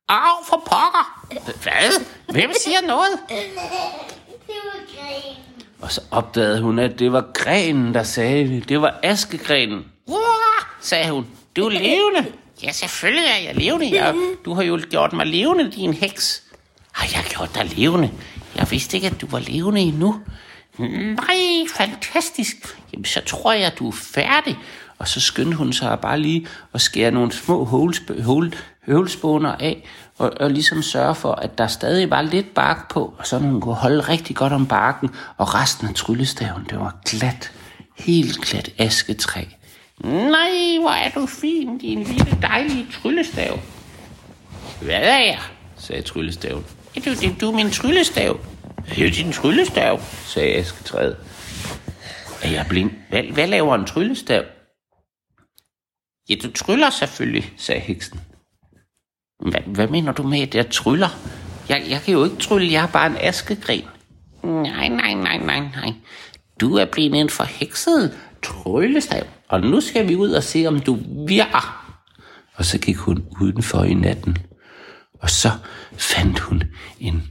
Au, 0.08 0.44
for 0.48 0.56
pokker! 0.56 1.26
Hvad? 1.62 2.04
Hvem 2.32 2.50
siger 2.64 2.86
noget? 2.86 3.18
Det 4.46 4.60
var 4.64 4.80
gren. 4.94 5.53
Og 5.84 5.92
så 5.92 6.00
opdagede 6.10 6.60
hun, 6.62 6.78
at 6.78 6.98
det 6.98 7.12
var 7.12 7.24
grenen, 7.34 7.94
der 7.94 8.02
sagde 8.02 8.48
det. 8.48 8.68
Det 8.68 8.80
var 8.80 8.98
askegrenen. 9.02 9.84
Uah, 10.06 10.64
sagde 10.80 11.10
hun. 11.10 11.26
Du 11.56 11.64
er 11.64 11.70
levende. 11.70 12.32
Ja, 12.62 12.72
selvfølgelig 12.72 13.24
er 13.24 13.46
jeg 13.46 13.54
levende. 13.56 13.94
Jeg, 13.94 14.14
du 14.44 14.54
har 14.54 14.62
jo 14.62 14.80
gjort 14.90 15.12
mig 15.12 15.26
levende, 15.26 15.70
din 15.72 15.94
heks. 15.94 16.42
Har 16.92 17.06
jeg 17.14 17.24
gjort 17.28 17.54
dig 17.54 17.76
levende? 17.76 18.10
Jeg 18.56 18.70
vidste 18.70 18.96
ikke, 18.96 19.06
at 19.06 19.20
du 19.20 19.26
var 19.30 19.38
levende 19.38 19.80
endnu. 19.80 20.20
Nej, 20.78 21.36
fantastisk. 21.76 22.56
Jamen, 22.92 23.04
så 23.04 23.20
tror 23.26 23.52
jeg, 23.52 23.66
at 23.66 23.78
du 23.78 23.88
er 23.88 23.92
færdig. 23.92 24.58
Og 24.98 25.08
så 25.08 25.20
skyndte 25.20 25.56
hun 25.56 25.72
sig 25.72 25.98
bare 26.02 26.20
lige 26.20 26.46
at 26.74 26.80
skære 26.80 27.10
nogle 27.10 27.32
små 27.32 27.64
hålsp- 27.64 28.22
hål- 28.22 28.54
høvlspåner 28.86 29.52
af, 29.52 29.88
og, 30.18 30.32
og 30.40 30.50
ligesom 30.50 30.82
sørge 30.82 31.14
for, 31.14 31.32
at 31.32 31.58
der 31.58 31.66
stadig 31.66 32.10
var 32.10 32.22
lidt 32.22 32.54
bark 32.54 32.88
på, 32.90 33.14
og 33.18 33.26
så 33.26 33.38
hun 33.38 33.60
kunne 33.60 33.74
holde 33.74 34.00
rigtig 34.00 34.36
godt 34.36 34.52
om 34.52 34.66
barken, 34.66 35.10
og 35.36 35.54
resten 35.54 35.88
af 35.88 35.94
tryllestaven, 35.94 36.64
det 36.70 36.78
var 36.78 36.96
glat, 37.04 37.52
helt 37.98 38.40
glat 38.40 38.70
asketræ. 38.78 39.44
Nej, 40.04 40.78
hvor 40.80 40.90
er 40.90 41.10
du 41.10 41.26
fin, 41.26 41.78
din 41.78 42.02
lille 42.02 42.38
dejlige 42.42 42.86
tryllestav. 42.92 43.58
Hvad 44.82 45.02
er 45.02 45.18
jeg? 45.18 45.40
sagde 45.76 46.02
tryllestaven. 46.02 46.64
Er 46.96 47.00
du, 47.00 47.10
det, 47.10 47.40
du 47.40 47.50
er 47.50 47.54
min 47.54 47.70
tryllestav. 47.70 48.40
Det 48.88 49.06
er 49.06 49.10
din 49.10 49.32
tryllestav, 49.32 50.00
sagde 50.24 50.54
asketræet. 50.54 51.16
Er 52.42 52.50
jeg 52.50 52.66
blind? 52.68 52.90
Hvad, 53.10 53.22
hvad 53.22 53.46
laver 53.46 53.74
en 53.74 53.84
tryllestav? 53.84 54.44
Ja, 56.28 56.34
du 56.42 56.52
tryller 56.52 56.90
selvfølgelig, 56.90 57.52
sagde 57.56 57.80
heksen. 57.80 58.20
Hvad, 59.40 59.60
hvad 59.66 59.88
mener 59.88 60.12
du 60.12 60.22
med, 60.22 60.40
at 60.40 60.54
jeg 60.54 60.70
tryller? 60.70 61.08
Jeg, 61.68 61.84
jeg 61.88 62.00
kan 62.02 62.14
jo 62.14 62.24
ikke 62.24 62.36
trylle, 62.36 62.72
jeg 62.72 62.82
er 62.82 62.88
bare 62.88 63.06
en 63.06 63.16
askegren. 63.20 63.84
Nej, 64.42 64.88
nej, 64.88 65.14
nej, 65.14 65.38
nej, 65.38 65.60
nej. 65.60 65.92
Du 66.60 66.74
er 66.76 66.84
blevet 66.84 67.20
en 67.20 67.30
forhekset 67.30 68.18
tryllestav, 68.42 69.22
og 69.48 69.60
nu 69.60 69.80
skal 69.80 70.08
vi 70.08 70.16
ud 70.16 70.30
og 70.30 70.42
se, 70.42 70.66
om 70.66 70.80
du 70.80 70.98
virker. 71.26 71.94
Og 72.54 72.64
så 72.64 72.78
gik 72.78 72.96
hun 72.96 73.24
udenfor 73.40 73.84
i 73.84 73.94
natten, 73.94 74.36
og 75.20 75.30
så 75.30 75.50
fandt 75.92 76.38
hun 76.38 76.62
en, 77.00 77.22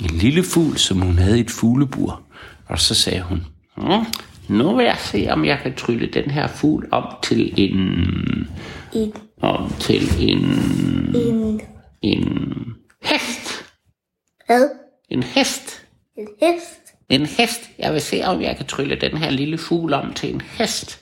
en 0.00 0.10
lille 0.10 0.42
fugl, 0.42 0.78
som 0.78 1.00
hun 1.00 1.18
havde 1.18 1.38
i 1.38 1.40
et 1.40 1.50
fuglebur. 1.50 2.22
Og 2.66 2.78
så 2.78 2.94
sagde 2.94 3.22
hun, 3.22 3.46
mm, 3.76 4.06
nu 4.48 4.76
vil 4.76 4.84
jeg 4.84 4.98
se, 4.98 5.26
om 5.30 5.44
jeg 5.44 5.58
kan 5.62 5.74
trylle 5.74 6.06
den 6.06 6.30
her 6.30 6.46
fugl 6.46 6.88
om 6.90 7.04
til 7.22 7.54
en... 7.56 7.78
En, 8.92 9.12
om 9.44 9.72
til 9.80 10.28
en... 10.28 10.44
en, 11.16 11.60
En 12.02 12.74
hest. 13.02 13.64
hvad? 14.46 14.68
En 15.10 15.22
hest. 15.22 15.86
En 16.18 16.28
hest? 16.42 16.94
En 17.08 17.26
hest. 17.26 17.70
Jeg 17.78 17.92
vil 17.92 18.00
se, 18.00 18.22
om 18.24 18.40
jeg 18.42 18.56
kan 18.56 18.66
trylle 18.66 18.96
den 18.96 19.16
her 19.16 19.30
lille 19.30 19.58
fugl 19.58 19.92
om 19.94 20.12
til 20.14 20.34
en 20.34 20.40
hest. 20.40 21.00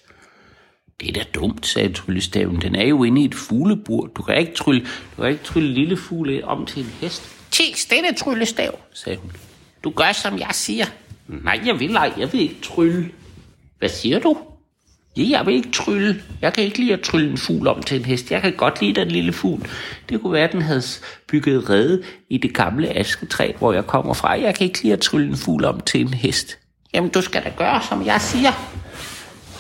Det 1.00 1.08
er 1.08 1.12
da 1.12 1.24
dumt, 1.34 1.66
sagde 1.66 1.92
tryllestaven. 1.92 2.60
Den 2.60 2.74
er 2.74 2.86
jo 2.86 3.04
inde 3.04 3.22
i 3.22 3.24
et 3.24 3.34
fuglebur. 3.34 4.06
Du 4.06 4.22
kan 4.22 4.36
ikke 4.36 4.54
trylle, 4.54 4.86
du 5.16 5.22
kan 5.22 5.30
ikke 5.30 5.44
trylle 5.44 5.72
lille 5.74 5.96
fugle 5.96 6.44
om 6.44 6.66
til 6.66 6.82
en 6.84 6.90
hest. 7.00 7.22
Ti, 7.50 7.62
stille 7.76 8.12
tryllestav, 8.16 8.78
sagde 8.92 9.18
hun. 9.18 9.32
Du 9.84 9.90
gør, 9.90 10.12
som 10.12 10.38
jeg 10.38 10.50
siger. 10.52 10.86
Nej, 11.28 11.60
jeg 11.66 11.80
vil 11.80 11.94
ej. 11.94 12.12
Jeg 12.18 12.32
vil 12.32 12.40
ikke 12.40 12.60
trylle. 12.62 13.10
Hvad 13.78 13.88
siger 13.88 14.18
du? 14.18 14.36
Ja, 15.16 15.22
jeg 15.28 15.46
vil 15.46 15.54
ikke 15.54 15.70
trylle. 15.70 16.22
Jeg 16.40 16.52
kan 16.52 16.64
ikke 16.64 16.78
lide 16.78 16.92
at 16.92 17.00
trylle 17.00 17.30
en 17.30 17.38
fugl 17.38 17.68
om 17.68 17.82
til 17.82 17.98
en 17.98 18.04
hest. 18.04 18.30
Jeg 18.30 18.42
kan 18.42 18.52
godt 18.52 18.80
lide 18.80 19.00
den 19.00 19.08
lille 19.08 19.32
fugl. 19.32 19.68
Det 20.08 20.20
kunne 20.20 20.32
være, 20.32 20.44
at 20.44 20.52
den 20.52 20.62
havde 20.62 20.82
bygget 21.28 21.70
rede 21.70 22.02
i 22.30 22.38
det 22.38 22.54
gamle 22.54 22.88
asketræ, 22.88 23.52
hvor 23.58 23.72
jeg 23.72 23.86
kommer 23.86 24.14
fra. 24.14 24.40
Jeg 24.40 24.54
kan 24.54 24.66
ikke 24.66 24.82
lide 24.82 24.92
at 24.92 25.00
trylle 25.00 25.28
en 25.28 25.36
fugl 25.36 25.64
om 25.64 25.80
til 25.80 26.00
en 26.00 26.14
hest. 26.14 26.58
Jamen, 26.94 27.10
du 27.10 27.20
skal 27.20 27.44
da 27.44 27.52
gøre, 27.56 27.82
som 27.88 28.06
jeg 28.06 28.20
siger. 28.20 28.50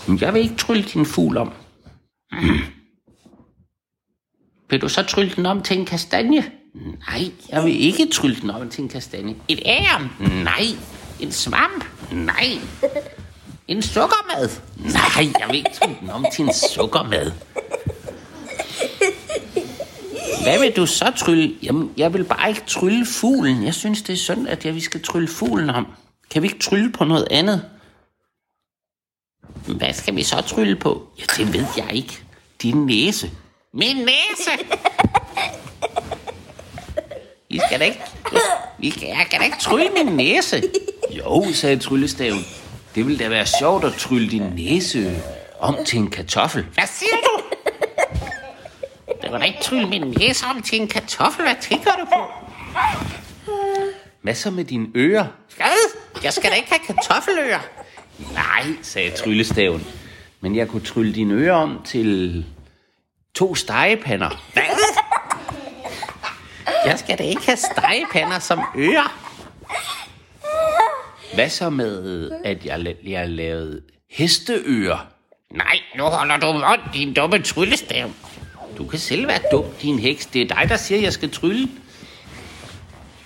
Men 0.08 0.20
jeg 0.20 0.34
vil 0.34 0.42
ikke 0.42 0.56
trylle 0.56 0.82
din 0.82 1.06
fugl 1.06 1.36
om. 1.36 1.52
Mm. 2.32 2.58
Vil 4.70 4.80
du 4.80 4.88
så 4.88 5.02
trylle 5.02 5.32
den 5.36 5.46
om 5.46 5.62
til 5.62 5.78
en 5.78 5.86
kastanje? 5.86 6.44
Nej, 7.08 7.30
jeg 7.50 7.64
vil 7.64 7.84
ikke 7.84 8.06
trylle 8.12 8.36
den 8.40 8.50
om 8.50 8.68
til 8.68 8.82
en 8.82 8.88
kastanje. 8.88 9.36
Et 9.48 9.60
æren? 9.66 10.10
Nej. 10.44 10.64
En 11.20 11.32
svamp? 11.32 11.84
Nej. 12.12 12.58
En 13.68 13.82
sukkermad? 13.82 14.50
Nej, 14.76 15.32
jeg 15.40 15.48
vil 15.48 15.56
ikke 15.56 15.70
trylle 15.74 15.96
den 16.00 16.10
om 16.10 16.26
til 16.32 16.44
en 16.44 16.54
sukkermad. 16.74 17.32
Hvad 20.42 20.58
vil 20.60 20.76
du 20.76 20.86
så 20.86 21.12
trylle? 21.16 21.54
Jamen, 21.62 21.92
jeg 21.96 22.12
vil 22.14 22.24
bare 22.24 22.48
ikke 22.48 22.62
trylle 22.66 23.06
fuglen. 23.06 23.64
Jeg 23.64 23.74
synes, 23.74 24.02
det 24.02 24.12
er 24.12 24.16
synd, 24.16 24.48
at 24.48 24.64
jeg, 24.64 24.74
vi 24.74 24.80
skal 24.80 25.02
trylle 25.02 25.28
fuglen 25.28 25.70
om. 25.70 25.86
Kan 26.30 26.42
vi 26.42 26.46
ikke 26.46 26.58
trylle 26.58 26.92
på 26.92 27.04
noget 27.04 27.28
andet? 27.30 27.64
Hvad 29.66 29.92
skal 29.92 30.16
vi 30.16 30.22
så 30.22 30.40
trylle 30.40 30.76
på? 30.76 31.08
Ja, 31.18 31.24
det 31.36 31.52
ved 31.52 31.66
jeg 31.76 31.92
ikke. 31.92 32.18
Din 32.62 32.86
næse. 32.86 33.30
Min 33.74 33.96
næse! 33.96 34.50
I 37.48 37.60
skal 37.66 37.80
da 37.80 37.84
ikke... 37.84 38.00
I 38.78 38.94
jeg 39.02 39.26
kan 39.30 39.38
da 39.40 39.44
ikke 39.44 39.58
trylle 39.60 39.90
min 40.04 40.16
næse. 40.16 40.62
Jo, 41.18 41.52
sagde 41.52 41.78
tryllestaven. 41.78 42.44
Det 42.94 43.06
ville 43.06 43.18
da 43.24 43.28
være 43.28 43.46
sjovt 43.46 43.84
at 43.84 43.92
trylle 43.92 44.30
din 44.30 44.42
næse 44.42 45.22
om 45.60 45.84
til 45.84 45.98
en 45.98 46.10
kartoffel. 46.10 46.66
Hvad 46.74 46.84
siger 46.86 47.16
du? 47.24 47.42
Det 49.22 49.32
var 49.32 49.38
da 49.38 49.44
ikke 49.44 49.62
trylle 49.62 49.88
min 49.88 50.14
næse 50.18 50.46
om 50.46 50.62
til 50.62 50.80
en 50.80 50.88
kartoffel. 50.88 51.44
Hvad 51.44 51.54
tænker 51.60 51.90
du 51.92 52.04
på? 52.04 52.22
Hvad 54.22 54.34
så 54.34 54.50
med 54.50 54.64
dine 54.64 54.86
ører? 54.94 55.26
Hvad? 55.56 55.94
Jeg 56.22 56.32
skal 56.32 56.50
da 56.50 56.56
ikke 56.56 56.68
have 56.68 56.80
kartoffelører. 56.86 57.60
Nej, 58.32 58.66
sagde 58.82 59.10
tryllestaven. 59.10 59.86
Men 60.40 60.56
jeg 60.56 60.68
kunne 60.68 60.84
trylle 60.84 61.14
dine 61.14 61.34
ører 61.34 61.54
om 61.54 61.82
til 61.84 62.44
to 63.34 63.54
stegepander. 63.54 64.42
Hvad? 64.52 64.62
Jeg 66.86 66.98
skal 66.98 67.18
da 67.18 67.22
ikke 67.22 67.46
have 67.46 67.56
stegepander 67.56 68.38
som 68.38 68.60
ører. 68.76 69.21
Hvad 71.34 71.48
så 71.48 71.70
med, 71.70 72.30
at 72.44 72.64
jeg, 72.66 72.78
la- 72.78 73.10
jeg 73.10 73.28
lavede 73.28 73.82
hesteører? 74.10 75.06
Nej, 75.54 75.78
nu 75.96 76.04
holder 76.04 76.36
du 76.36 76.52
mund, 76.52 76.80
din 76.94 77.14
dumme 77.14 77.42
tryllestav. 77.42 78.10
Du 78.78 78.86
kan 78.86 78.98
selv 78.98 79.26
være 79.26 79.40
dum, 79.52 79.64
din 79.82 79.98
heks. 79.98 80.26
Det 80.26 80.42
er 80.42 80.46
dig, 80.54 80.68
der 80.68 80.76
siger, 80.76 80.98
at 80.98 81.04
jeg 81.04 81.12
skal 81.12 81.30
trylle. 81.30 81.68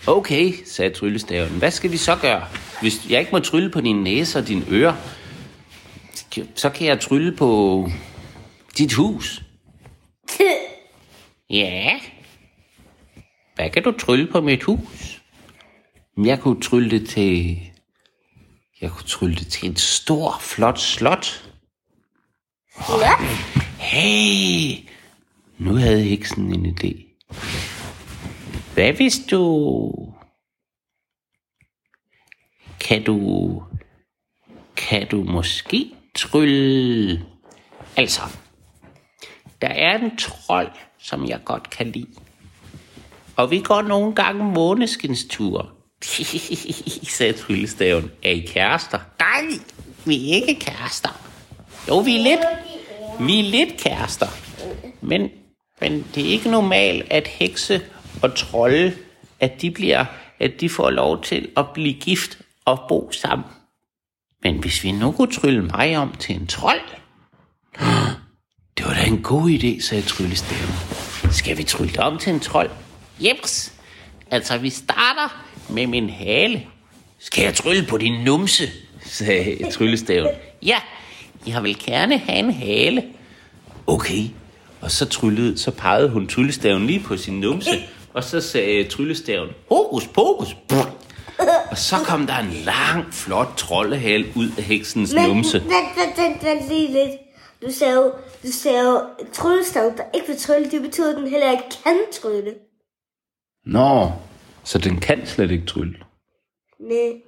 Okay, 0.07 0.53
sagde 0.67 0.91
tryllestaven. 0.95 1.51
Hvad 1.59 1.71
skal 1.71 1.93
vi 1.93 1.97
så 1.97 2.17
gøre? 2.17 2.47
Hvis 2.81 3.11
jeg 3.11 3.21
ikke 3.21 3.33
må 3.33 3.39
trylle 3.39 3.71
på 3.71 3.81
din 3.81 4.03
næse 4.03 4.39
og 4.39 4.49
dine 4.49 4.65
ører, 4.71 4.95
så 6.55 6.71
kan 6.71 6.87
jeg 6.87 7.01
trylle 7.01 7.37
på 7.37 7.89
dit 8.79 8.93
hus. 8.93 9.43
Ja. 11.51 12.01
Hvad 13.55 13.71
kan 13.71 13.83
du 13.83 13.93
trylle 13.99 14.27
på 14.33 14.41
mit 14.41 14.63
hus? 14.63 15.23
Jeg 16.25 16.41
kunne 16.41 16.61
trylle 16.61 16.91
det 16.91 17.09
til... 17.09 17.59
Jeg 18.81 18.91
kunne 18.91 19.07
trylle 19.07 19.37
det 19.37 19.47
til 19.47 19.71
et 19.71 19.79
stort, 19.79 20.43
flot 20.43 20.79
slot. 20.79 21.51
Flot. 22.77 23.21
Hey! 23.79 24.89
Nu 25.59 25.75
havde 25.75 26.03
heksen 26.03 26.55
en 26.55 26.67
idé. 26.67 27.07
Hvad 28.75 28.93
hvis 28.93 29.21
du... 29.31 29.93
Kan 32.81 33.05
du... 33.05 33.63
Kan 34.77 35.09
du 35.09 35.25
måske 35.25 35.95
trylle... 36.15 37.27
Altså, 37.97 38.21
der 39.63 39.69
er 39.69 39.99
en 39.99 40.17
trold, 40.17 40.73
som 40.99 41.29
jeg 41.29 41.41
godt 41.45 41.71
kan 41.71 41.91
lide. 41.91 42.15
Og 43.37 43.51
vi 43.51 43.61
går 43.61 43.83
nogle 43.83 44.15
gange 44.15 44.45
måneskinsture. 44.45 45.76
sagde 47.17 47.33
tryllestaven. 47.33 48.11
Er 48.23 48.31
I 48.31 48.41
kærester? 48.41 48.99
Nej, 49.19 49.59
vi 50.05 50.31
er 50.31 50.35
ikke 50.35 50.61
kærester. 50.61 51.21
Jo, 51.89 51.99
vi 51.99 52.17
er 52.17 52.23
lidt, 52.23 52.41
vi 53.21 53.39
er 53.39 53.51
lidt 53.51 53.81
kærester. 53.81 54.27
Men, 55.01 55.31
men 55.81 56.07
det 56.15 56.27
er 56.27 56.29
ikke 56.29 56.51
normalt, 56.51 57.07
at 57.11 57.29
hekse 57.29 57.83
og 58.23 58.37
trolde, 58.37 58.97
at 59.41 59.63
de, 59.63 59.71
bliver, 59.71 60.05
at 60.41 60.61
de 60.61 60.69
får 60.69 60.91
lov 60.91 61.23
til 61.23 61.49
at 61.57 61.67
blive 61.75 61.95
gift 61.95 62.39
og 62.65 62.85
bo 62.89 63.13
sammen. 63.13 63.47
Men 64.43 64.59
hvis 64.59 64.85
vi 64.85 64.93
nu 64.93 65.13
kunne 65.13 65.33
trylle 65.33 65.65
mig 65.65 65.97
om 65.97 66.15
til 66.15 66.35
en 66.35 66.47
trold, 66.47 66.81
det 68.77 68.87
var 68.87 68.95
da 68.95 69.05
en 69.05 69.23
god 69.23 69.51
idé, 69.51 69.83
sagde 69.83 70.03
tryllestaven. 70.03 70.73
Skal 71.33 71.59
vi 71.59 71.65
trylle 71.65 72.03
om 72.03 72.19
til 72.19 72.33
en 72.33 72.41
trold? 72.41 72.71
Jeps. 73.21 73.73
Altså, 74.31 74.59
vi 74.59 74.71
starter 74.71 75.46
med 75.69 75.87
min 75.87 76.11
hale. 76.11 76.63
Skal 77.19 77.45
jeg 77.45 77.55
trylle 77.55 77.87
på 77.87 77.99
din 77.99 78.25
numse? 78.25 78.71
sagde 79.05 79.71
tryllestaven. 79.71 80.29
Ja, 80.63 80.79
jeg 81.47 81.63
vil 81.63 81.79
gerne 81.85 82.19
have 82.19 82.39
en 82.39 82.53
hale. 82.53 83.05
Okay. 83.87 84.23
Og 84.81 84.91
så 84.91 85.07
tryllede, 85.07 85.59
så 85.59 85.71
pegede 85.71 86.09
hun 86.09 86.29
tryllestaven 86.29 86.87
lige 86.87 87.01
på 87.01 87.17
sin 87.17 87.41
numse, 87.41 87.71
og 88.15 88.25
så 88.25 88.41
sagde 88.41 88.85
tryllestaven, 88.85 89.49
hokus 89.69 90.07
pokus. 90.07 90.57
Brr. 90.69 90.91
Og 91.71 91.79
så 91.79 91.97
kom 92.05 92.27
der 92.27 92.37
en 92.39 92.53
lang, 92.65 93.15
flot 93.15 93.49
troldehale 93.57 94.27
ud 94.35 94.49
af 94.59 94.63
heksens 94.65 95.15
Men, 95.15 95.23
numse. 95.29 95.61
vent, 95.61 95.73
vent, 95.73 96.19
vent, 96.19 96.45
vent 96.45 96.69
lige 96.69 96.93
lidt. 96.93 97.11
Du 97.63 97.73
sagde 97.73 97.95
jo, 97.95 98.13
du 98.43 98.53
sagde 98.53 98.83
jo, 98.91 99.03
tryllestav, 99.33 99.83
der 99.97 100.03
ikke 100.15 100.27
vil 100.27 100.39
trylle, 100.39 100.71
det 100.71 100.83
betyder, 100.83 101.11
at 101.11 101.17
den 101.17 101.29
heller 101.31 101.51
ikke 101.51 101.65
kan 101.85 101.97
trylle. 102.23 102.55
Nå, 103.67 104.13
så 104.67 104.79
den 104.79 105.01
kan 105.01 105.27
slet 105.27 105.51
ikke 105.51 105.67
trylle. 105.67 105.97
Nej. 106.81 107.23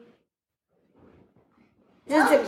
Det, 2.08 2.14
det, 2.30 2.40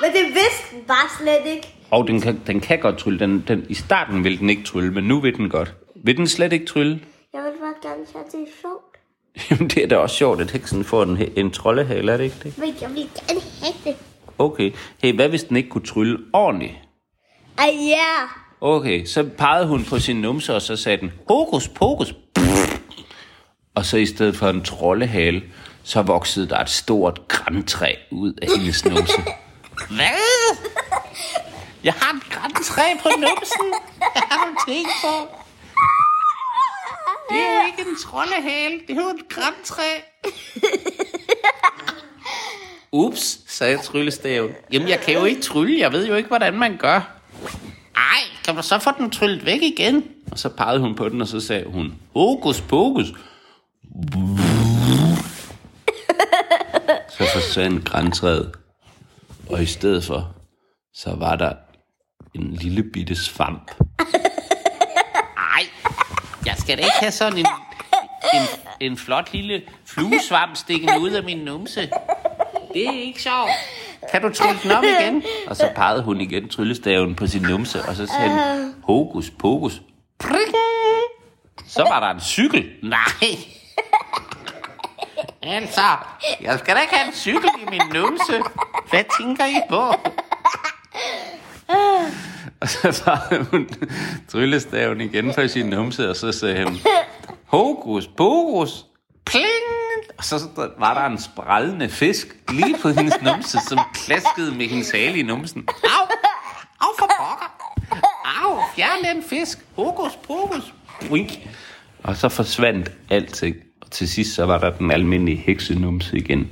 men 0.00 0.10
det 0.12 0.24
vidste 0.34 0.76
den 0.76 0.84
bare 0.86 1.08
slet 1.18 1.54
ikke. 1.54 1.74
Og 1.90 2.06
den 2.06 2.20
kan, 2.20 2.40
den 2.46 2.60
kan 2.60 2.78
godt 2.78 2.98
trylle. 2.98 3.18
Den, 3.18 3.44
den, 3.48 3.66
I 3.68 3.74
starten 3.74 4.24
vil 4.24 4.38
den 4.38 4.50
ikke 4.50 4.62
trylle, 4.62 4.94
men 4.94 5.04
nu 5.04 5.20
vil 5.20 5.36
den 5.36 5.48
godt. 5.48 5.74
Vil 5.94 6.16
den 6.16 6.26
slet 6.26 6.52
ikke 6.52 6.66
trylle? 6.66 7.00
Jeg 7.32 7.42
vil 7.42 7.52
bare 7.60 7.74
gerne 7.82 8.06
have 8.12 8.24
det 8.24 8.48
sjovt. 8.60 8.96
Jamen, 9.50 9.68
det 9.68 9.84
er 9.84 9.88
da 9.88 9.96
også 9.96 10.16
sjovt, 10.16 10.40
at 10.40 10.50
heksen 10.50 10.84
får 10.84 11.02
en, 11.02 11.18
en 11.36 11.50
troldehale, 11.50 12.12
er 12.12 12.16
det 12.16 12.24
ikke 12.24 12.36
det? 12.42 12.58
Men 12.58 12.74
jeg 12.80 12.90
vil 12.90 13.08
gerne 13.14 13.40
have 13.62 13.74
det. 13.84 13.96
Okay. 14.38 14.72
Hey, 15.02 15.14
hvad 15.14 15.28
hvis 15.28 15.44
den 15.44 15.56
ikke 15.56 15.68
kunne 15.68 15.86
trylle 15.86 16.18
ordentligt? 16.32 16.74
Ej, 17.58 17.70
ja. 17.88 18.26
Okay, 18.60 19.04
så 19.04 19.28
pegede 19.38 19.66
hun 19.66 19.84
på 19.84 19.98
sin 19.98 20.16
numse, 20.16 20.54
og 20.54 20.62
så 20.62 20.76
sagde 20.76 20.98
den, 20.98 21.12
hokus 21.28 21.68
pokus. 21.68 22.14
Og 23.76 23.84
så 23.84 23.96
i 23.96 24.06
stedet 24.06 24.36
for 24.36 24.48
en 24.48 24.64
troldehale, 24.64 25.42
så 25.82 26.02
voksede 26.02 26.48
der 26.48 26.58
et 26.58 26.70
stort 26.70 27.28
græntræ 27.28 27.94
ud 28.10 28.32
af 28.42 28.48
hendes 28.56 28.84
numse. 28.84 29.22
Hvad? 29.96 30.56
Jeg 31.84 31.92
har 31.92 32.16
et 32.16 32.22
græntræ 32.30 32.82
på 33.02 33.08
numsen. 33.08 33.74
Jeg 34.00 34.22
har 34.30 34.46
du 34.46 34.70
tænkt 34.72 34.88
på. 35.02 35.28
Det 37.30 37.38
er 37.38 37.60
jo 37.60 37.66
ikke 37.66 37.90
en 37.90 37.96
troldehale, 38.02 38.80
det 38.88 38.96
er 38.98 39.02
jo 39.02 39.08
et 39.08 39.28
græntræ. 39.28 39.82
Ups, 42.92 43.38
sagde 43.46 43.78
tryllestaven. 43.78 44.50
Jamen, 44.72 44.88
jeg 44.88 45.00
kan 45.00 45.14
jo 45.14 45.24
ikke 45.24 45.42
trylle, 45.42 45.78
jeg 45.78 45.92
ved 45.92 46.08
jo 46.08 46.14
ikke, 46.14 46.28
hvordan 46.28 46.54
man 46.54 46.76
gør. 46.76 47.18
Ej, 47.96 48.20
kan 48.44 48.54
man 48.54 48.64
så 48.64 48.78
få 48.78 48.90
den 48.98 49.10
tryllet 49.10 49.46
væk 49.46 49.62
igen? 49.62 50.04
Og 50.30 50.38
så 50.38 50.48
pegede 50.48 50.80
hun 50.80 50.94
på 50.94 51.08
den, 51.08 51.20
og 51.20 51.28
så 51.28 51.40
sagde 51.40 51.64
hun, 51.66 51.94
hokus 52.14 52.60
pokus. 52.60 53.06
Så 57.08 57.28
forsvandt 57.32 57.84
græntræet. 57.84 58.52
Og 59.50 59.62
i 59.62 59.66
stedet 59.66 60.04
for, 60.04 60.34
så 60.94 61.14
var 61.14 61.36
der 61.36 61.52
en 62.34 62.52
lille 62.52 62.82
bitte 62.82 63.16
svamp. 63.16 63.70
Ej, 65.36 65.62
jeg 66.46 66.54
skal 66.56 66.78
da 66.78 66.82
ikke 66.82 66.96
have 67.00 67.12
sådan 67.12 67.38
en, 67.38 67.46
en, 68.34 68.42
en 68.80 68.96
flot 68.96 69.32
lille 69.32 69.62
fluesvamp 69.84 70.56
stikkende 70.56 71.00
ud 71.00 71.10
af 71.10 71.24
min 71.24 71.38
numse. 71.38 71.90
Det 72.74 72.86
er 72.88 72.92
ikke 72.92 73.22
sjovt. 73.22 73.50
Kan 74.12 74.22
du 74.22 74.32
trylle 74.32 74.58
den 74.62 74.70
op 74.70 74.84
igen? 74.84 75.22
Og 75.46 75.56
så 75.56 75.70
pegede 75.76 76.02
hun 76.02 76.20
igen 76.20 76.48
tryllestaven 76.48 77.14
på 77.14 77.26
sin 77.26 77.42
numse, 77.42 77.82
og 77.82 77.96
så 77.96 78.06
sagde 78.06 78.30
hun, 78.30 78.74
hokus 78.84 79.30
pokus. 79.30 79.82
Så 81.66 81.82
var 81.82 82.00
der 82.00 82.14
en 82.14 82.20
cykel. 82.20 82.70
Nej. 82.82 83.55
Altså, 85.42 85.82
jeg 86.40 86.58
skal 86.58 86.76
da 86.76 86.80
ikke 86.80 86.94
have 86.94 87.06
en 87.08 87.14
cykel 87.14 87.50
i 87.62 87.70
min 87.70 87.82
numse. 87.94 88.42
Hvad 88.90 89.04
tænker 89.20 89.44
I 89.46 89.60
på? 89.68 89.94
Og 92.60 92.68
så 92.68 93.02
var 93.06 93.44
hun 93.50 93.68
tryllestaven 94.28 95.00
igen 95.00 95.34
på 95.34 95.48
sin 95.48 95.66
numse, 95.66 96.10
og 96.10 96.16
så 96.16 96.32
sagde 96.32 96.64
hun, 96.64 96.78
hokus 97.46 98.06
pokus, 98.16 98.86
pling! 99.24 99.46
Og 100.18 100.24
så 100.24 100.40
var 100.78 100.94
der 100.94 101.06
en 101.06 101.20
sprællende 101.20 101.88
fisk 101.88 102.26
lige 102.48 102.76
på 102.82 102.88
hendes 102.88 103.14
numse, 103.22 103.58
som 103.68 103.78
klaskede 103.94 104.54
med 104.54 104.66
hendes 104.66 104.90
hale 104.90 105.18
i 105.18 105.22
numsen. 105.22 105.68
Au! 105.68 106.06
Au 106.80 106.88
for 106.98 107.10
pokker! 107.18 107.76
Au! 108.24 108.58
Fjern 108.76 109.04
den 109.04 109.22
fisk! 109.22 109.58
Hokus 109.76 110.16
pokus! 110.16 110.74
Wink. 111.10 111.30
Og 112.02 112.16
så 112.16 112.28
forsvandt 112.28 112.90
alting. 113.10 113.56
Og 113.86 113.92
til 113.92 114.08
sidst 114.08 114.34
så 114.34 114.46
var 114.46 114.58
der 114.58 114.70
den 114.70 114.90
almindelige 114.90 115.36
heksenumse 115.36 116.16
igen. 116.16 116.46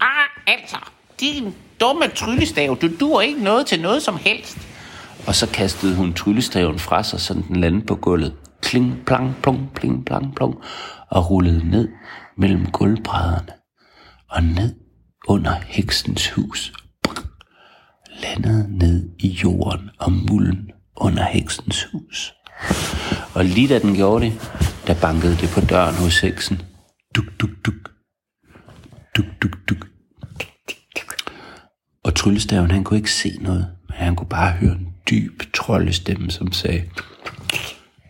Ah, 0.00 0.28
altså, 0.46 0.76
din 1.20 1.54
dumme 1.80 2.08
tryllestav, 2.08 2.76
du 2.82 2.88
dur 3.00 3.20
ikke 3.20 3.44
noget 3.44 3.66
til 3.66 3.80
noget 3.82 4.02
som 4.02 4.16
helst. 4.16 4.58
Og 5.26 5.34
så 5.34 5.50
kastede 5.50 5.96
hun 5.96 6.14
tryllestaven 6.14 6.78
fra 6.78 7.02
sig, 7.02 7.20
så 7.20 7.34
den 7.34 7.56
landede 7.56 7.86
på 7.86 7.94
gulvet. 7.94 8.34
Kling, 8.60 9.02
plang, 9.06 9.36
plong, 9.42 9.70
pling, 9.74 10.04
plang, 10.04 10.34
plong. 10.34 10.54
Og 11.10 11.30
rullede 11.30 11.70
ned 11.70 11.88
mellem 12.36 12.66
gulvbrædderne. 12.66 13.52
Og 14.30 14.42
ned 14.42 14.74
under 15.28 15.52
heksens 15.66 16.30
hus. 16.30 16.72
Landede 18.22 18.78
ned 18.78 19.10
i 19.18 19.28
jorden 19.28 19.90
og 19.98 20.12
mulden 20.12 20.70
under 20.96 21.24
heksens 21.24 21.86
hus. 21.92 22.34
Og 23.34 23.44
lige 23.44 23.68
da 23.68 23.78
den 23.78 23.94
gjorde 23.94 24.24
det, 24.24 24.32
der 24.92 25.00
bankede 25.00 25.36
det 25.36 25.50
på 25.50 25.60
døren 25.60 25.94
hos 25.94 26.20
heksen. 26.20 26.62
Duk, 27.14 27.24
duk, 27.40 27.50
duk. 27.66 27.74
Duk, 29.16 29.26
duk, 29.42 29.50
duk. 29.68 29.86
Og 32.04 32.14
tryllestaven, 32.14 32.70
han 32.70 32.84
kunne 32.84 32.96
ikke 32.96 33.12
se 33.12 33.38
noget, 33.40 33.66
men 33.88 33.96
Han 33.96 34.16
kunne 34.16 34.28
bare 34.28 34.52
høre 34.52 34.72
en 34.72 34.88
dyb 35.10 35.42
troldestemme, 35.54 36.30
som 36.30 36.52
sagde, 36.52 36.84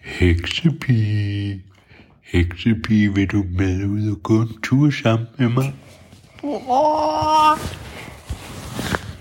Heksepige, 0.04 1.62
heksepige, 2.32 3.14
vil 3.14 3.26
du 3.26 3.44
med 3.58 3.84
ud 3.86 4.10
og 4.10 4.22
gå 4.22 4.40
en 4.40 4.60
tur 4.62 4.90
sammen 5.02 5.26
med 5.38 5.48
mig? 5.48 5.74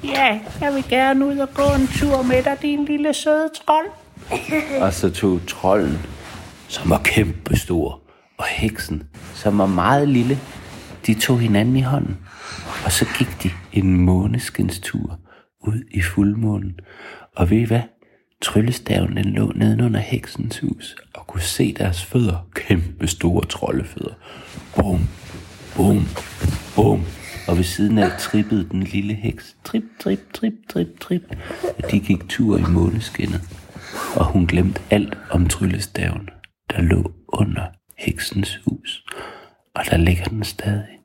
Ja, 0.04 0.40
jeg 0.62 0.74
vil 0.74 0.86
gerne 0.90 1.26
ud 1.26 1.38
og 1.38 1.54
gå 1.54 1.64
en 1.82 1.88
tur 1.88 2.22
med 2.22 2.44
dig, 2.44 2.58
din 2.62 2.86
lille 2.86 3.14
søde 3.14 3.50
trold. 3.66 3.88
Og 4.82 4.94
så 4.94 5.10
tog 5.10 5.40
trolden, 5.48 6.00
som 6.72 6.90
var 6.90 7.02
kæmpestor, 7.04 8.02
og 8.38 8.46
heksen, 8.46 9.04
som 9.34 9.58
var 9.58 9.66
meget 9.66 10.08
lille, 10.08 10.40
de 11.08 11.14
tog 11.14 11.40
hinanden 11.40 11.76
i 11.76 11.82
hånden. 11.82 12.18
Og 12.86 12.92
så 12.92 13.06
gik 13.18 13.44
de 13.44 13.52
en 13.74 13.98
måneskinstur 13.98 15.20
ud 15.60 15.84
i 15.92 16.02
fuldmånen. 16.02 16.80
Og 17.36 17.50
ved 17.50 17.58
I 17.58 17.64
hvad? 17.64 17.82
Tryllestaven 18.42 19.18
den 19.18 19.26
lå 19.26 19.52
nedenunder 19.56 20.00
heksens 20.00 20.60
hus 20.60 20.96
og 21.14 21.28
kunne 21.28 21.42
se 21.42 21.74
deres 21.74 22.04
fødder. 22.04 22.48
Kæmpe 22.56 23.08
store 23.08 23.46
troldefødder. 23.46 24.14
Bum, 24.76 25.00
bum, 25.76 26.08
bum. 26.76 27.06
Og 27.48 27.58
ved 27.58 27.64
siden 27.64 27.98
af 27.98 28.12
trippede 28.20 28.70
den 28.72 28.84
lille 28.84 29.14
heks. 29.14 29.56
Trip, 29.64 29.84
trip, 30.00 30.34
trip, 30.34 30.54
trip, 30.70 31.00
trip. 31.00 31.24
Og 31.84 31.92
de 31.92 32.00
gik 32.00 32.30
tur 32.30 32.58
i 32.58 32.64
måneskinnet. 32.70 33.42
Og 34.16 34.26
hun 34.26 34.46
glemte 34.48 34.82
alt 34.90 35.18
om 35.30 35.48
tryllestaven, 35.48 36.30
der 36.72 36.82
lå 36.82 37.12
under 37.28 37.68
heksens 37.98 38.60
hus. 38.66 39.06
Og 39.74 39.86
der 39.90 39.98
ligger 39.98 40.24
den 40.26 40.44
stadig. 40.44 41.00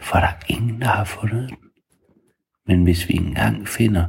For 0.00 0.18
der 0.18 0.26
er 0.26 0.42
ingen, 0.48 0.80
der 0.80 0.86
har 0.86 1.04
fundet 1.04 1.48
den. 1.48 1.58
Men 2.66 2.82
hvis 2.82 3.08
vi 3.08 3.14
engang 3.14 3.68
finder 3.68 4.06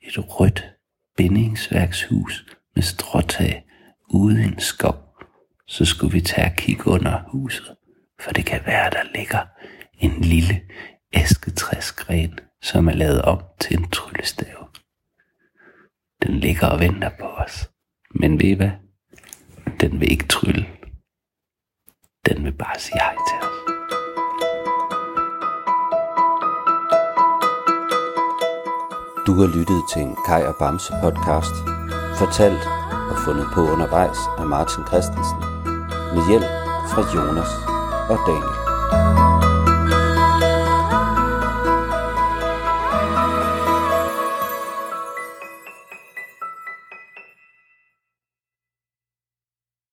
et 0.00 0.18
rødt 0.18 0.74
bindingsværkshus 1.16 2.46
med 2.74 2.82
stråtag 2.82 3.64
ude 4.10 4.42
i 4.42 4.44
en 4.44 4.58
skov, 4.58 5.10
så 5.66 5.84
skulle 5.84 6.12
vi 6.12 6.20
tage 6.20 6.46
og 6.46 6.56
kigge 6.56 6.86
under 6.86 7.22
huset, 7.28 7.76
for 8.20 8.30
det 8.30 8.46
kan 8.46 8.60
være, 8.66 8.90
der 8.90 9.02
ligger 9.14 9.46
en 9.98 10.20
lille 10.20 10.60
æsketræsgren, 11.12 12.38
som 12.62 12.88
er 12.88 12.92
lavet 12.92 13.22
om 13.22 13.42
til 13.60 13.78
en 13.78 13.90
tryllestav. 13.90 14.68
Den 16.22 16.40
ligger 16.40 16.66
og 16.66 16.80
venter 16.80 17.10
på 17.20 17.26
os. 17.26 17.70
Men 18.14 18.40
ved 18.40 18.46
I 18.46 18.52
hvad? 18.52 18.70
Den 19.80 20.00
vil 20.00 20.10
ikke 20.12 20.28
trylle. 20.28 20.66
Den 22.26 22.44
vil 22.44 22.52
bare 22.52 22.78
sige 22.78 23.00
hej 23.00 23.16
til 23.28 23.38
os. 23.46 23.56
Du 29.26 29.32
har 29.40 29.48
lyttet 29.58 29.82
til 29.92 30.02
en 30.02 30.16
Kai 30.26 30.42
og 30.42 30.54
Bamse 30.58 30.92
podcast, 31.02 31.54
fortalt 32.18 32.64
og 33.10 33.16
fundet 33.24 33.46
på 33.54 33.60
undervejs 33.72 34.18
af 34.38 34.46
Martin 34.46 34.86
Christensen, 34.86 35.40
med 36.14 36.22
hjælp 36.28 36.50
fra 36.90 37.02
Jonas 37.14 37.52
og 38.12 38.18
Daniel. 38.26 38.69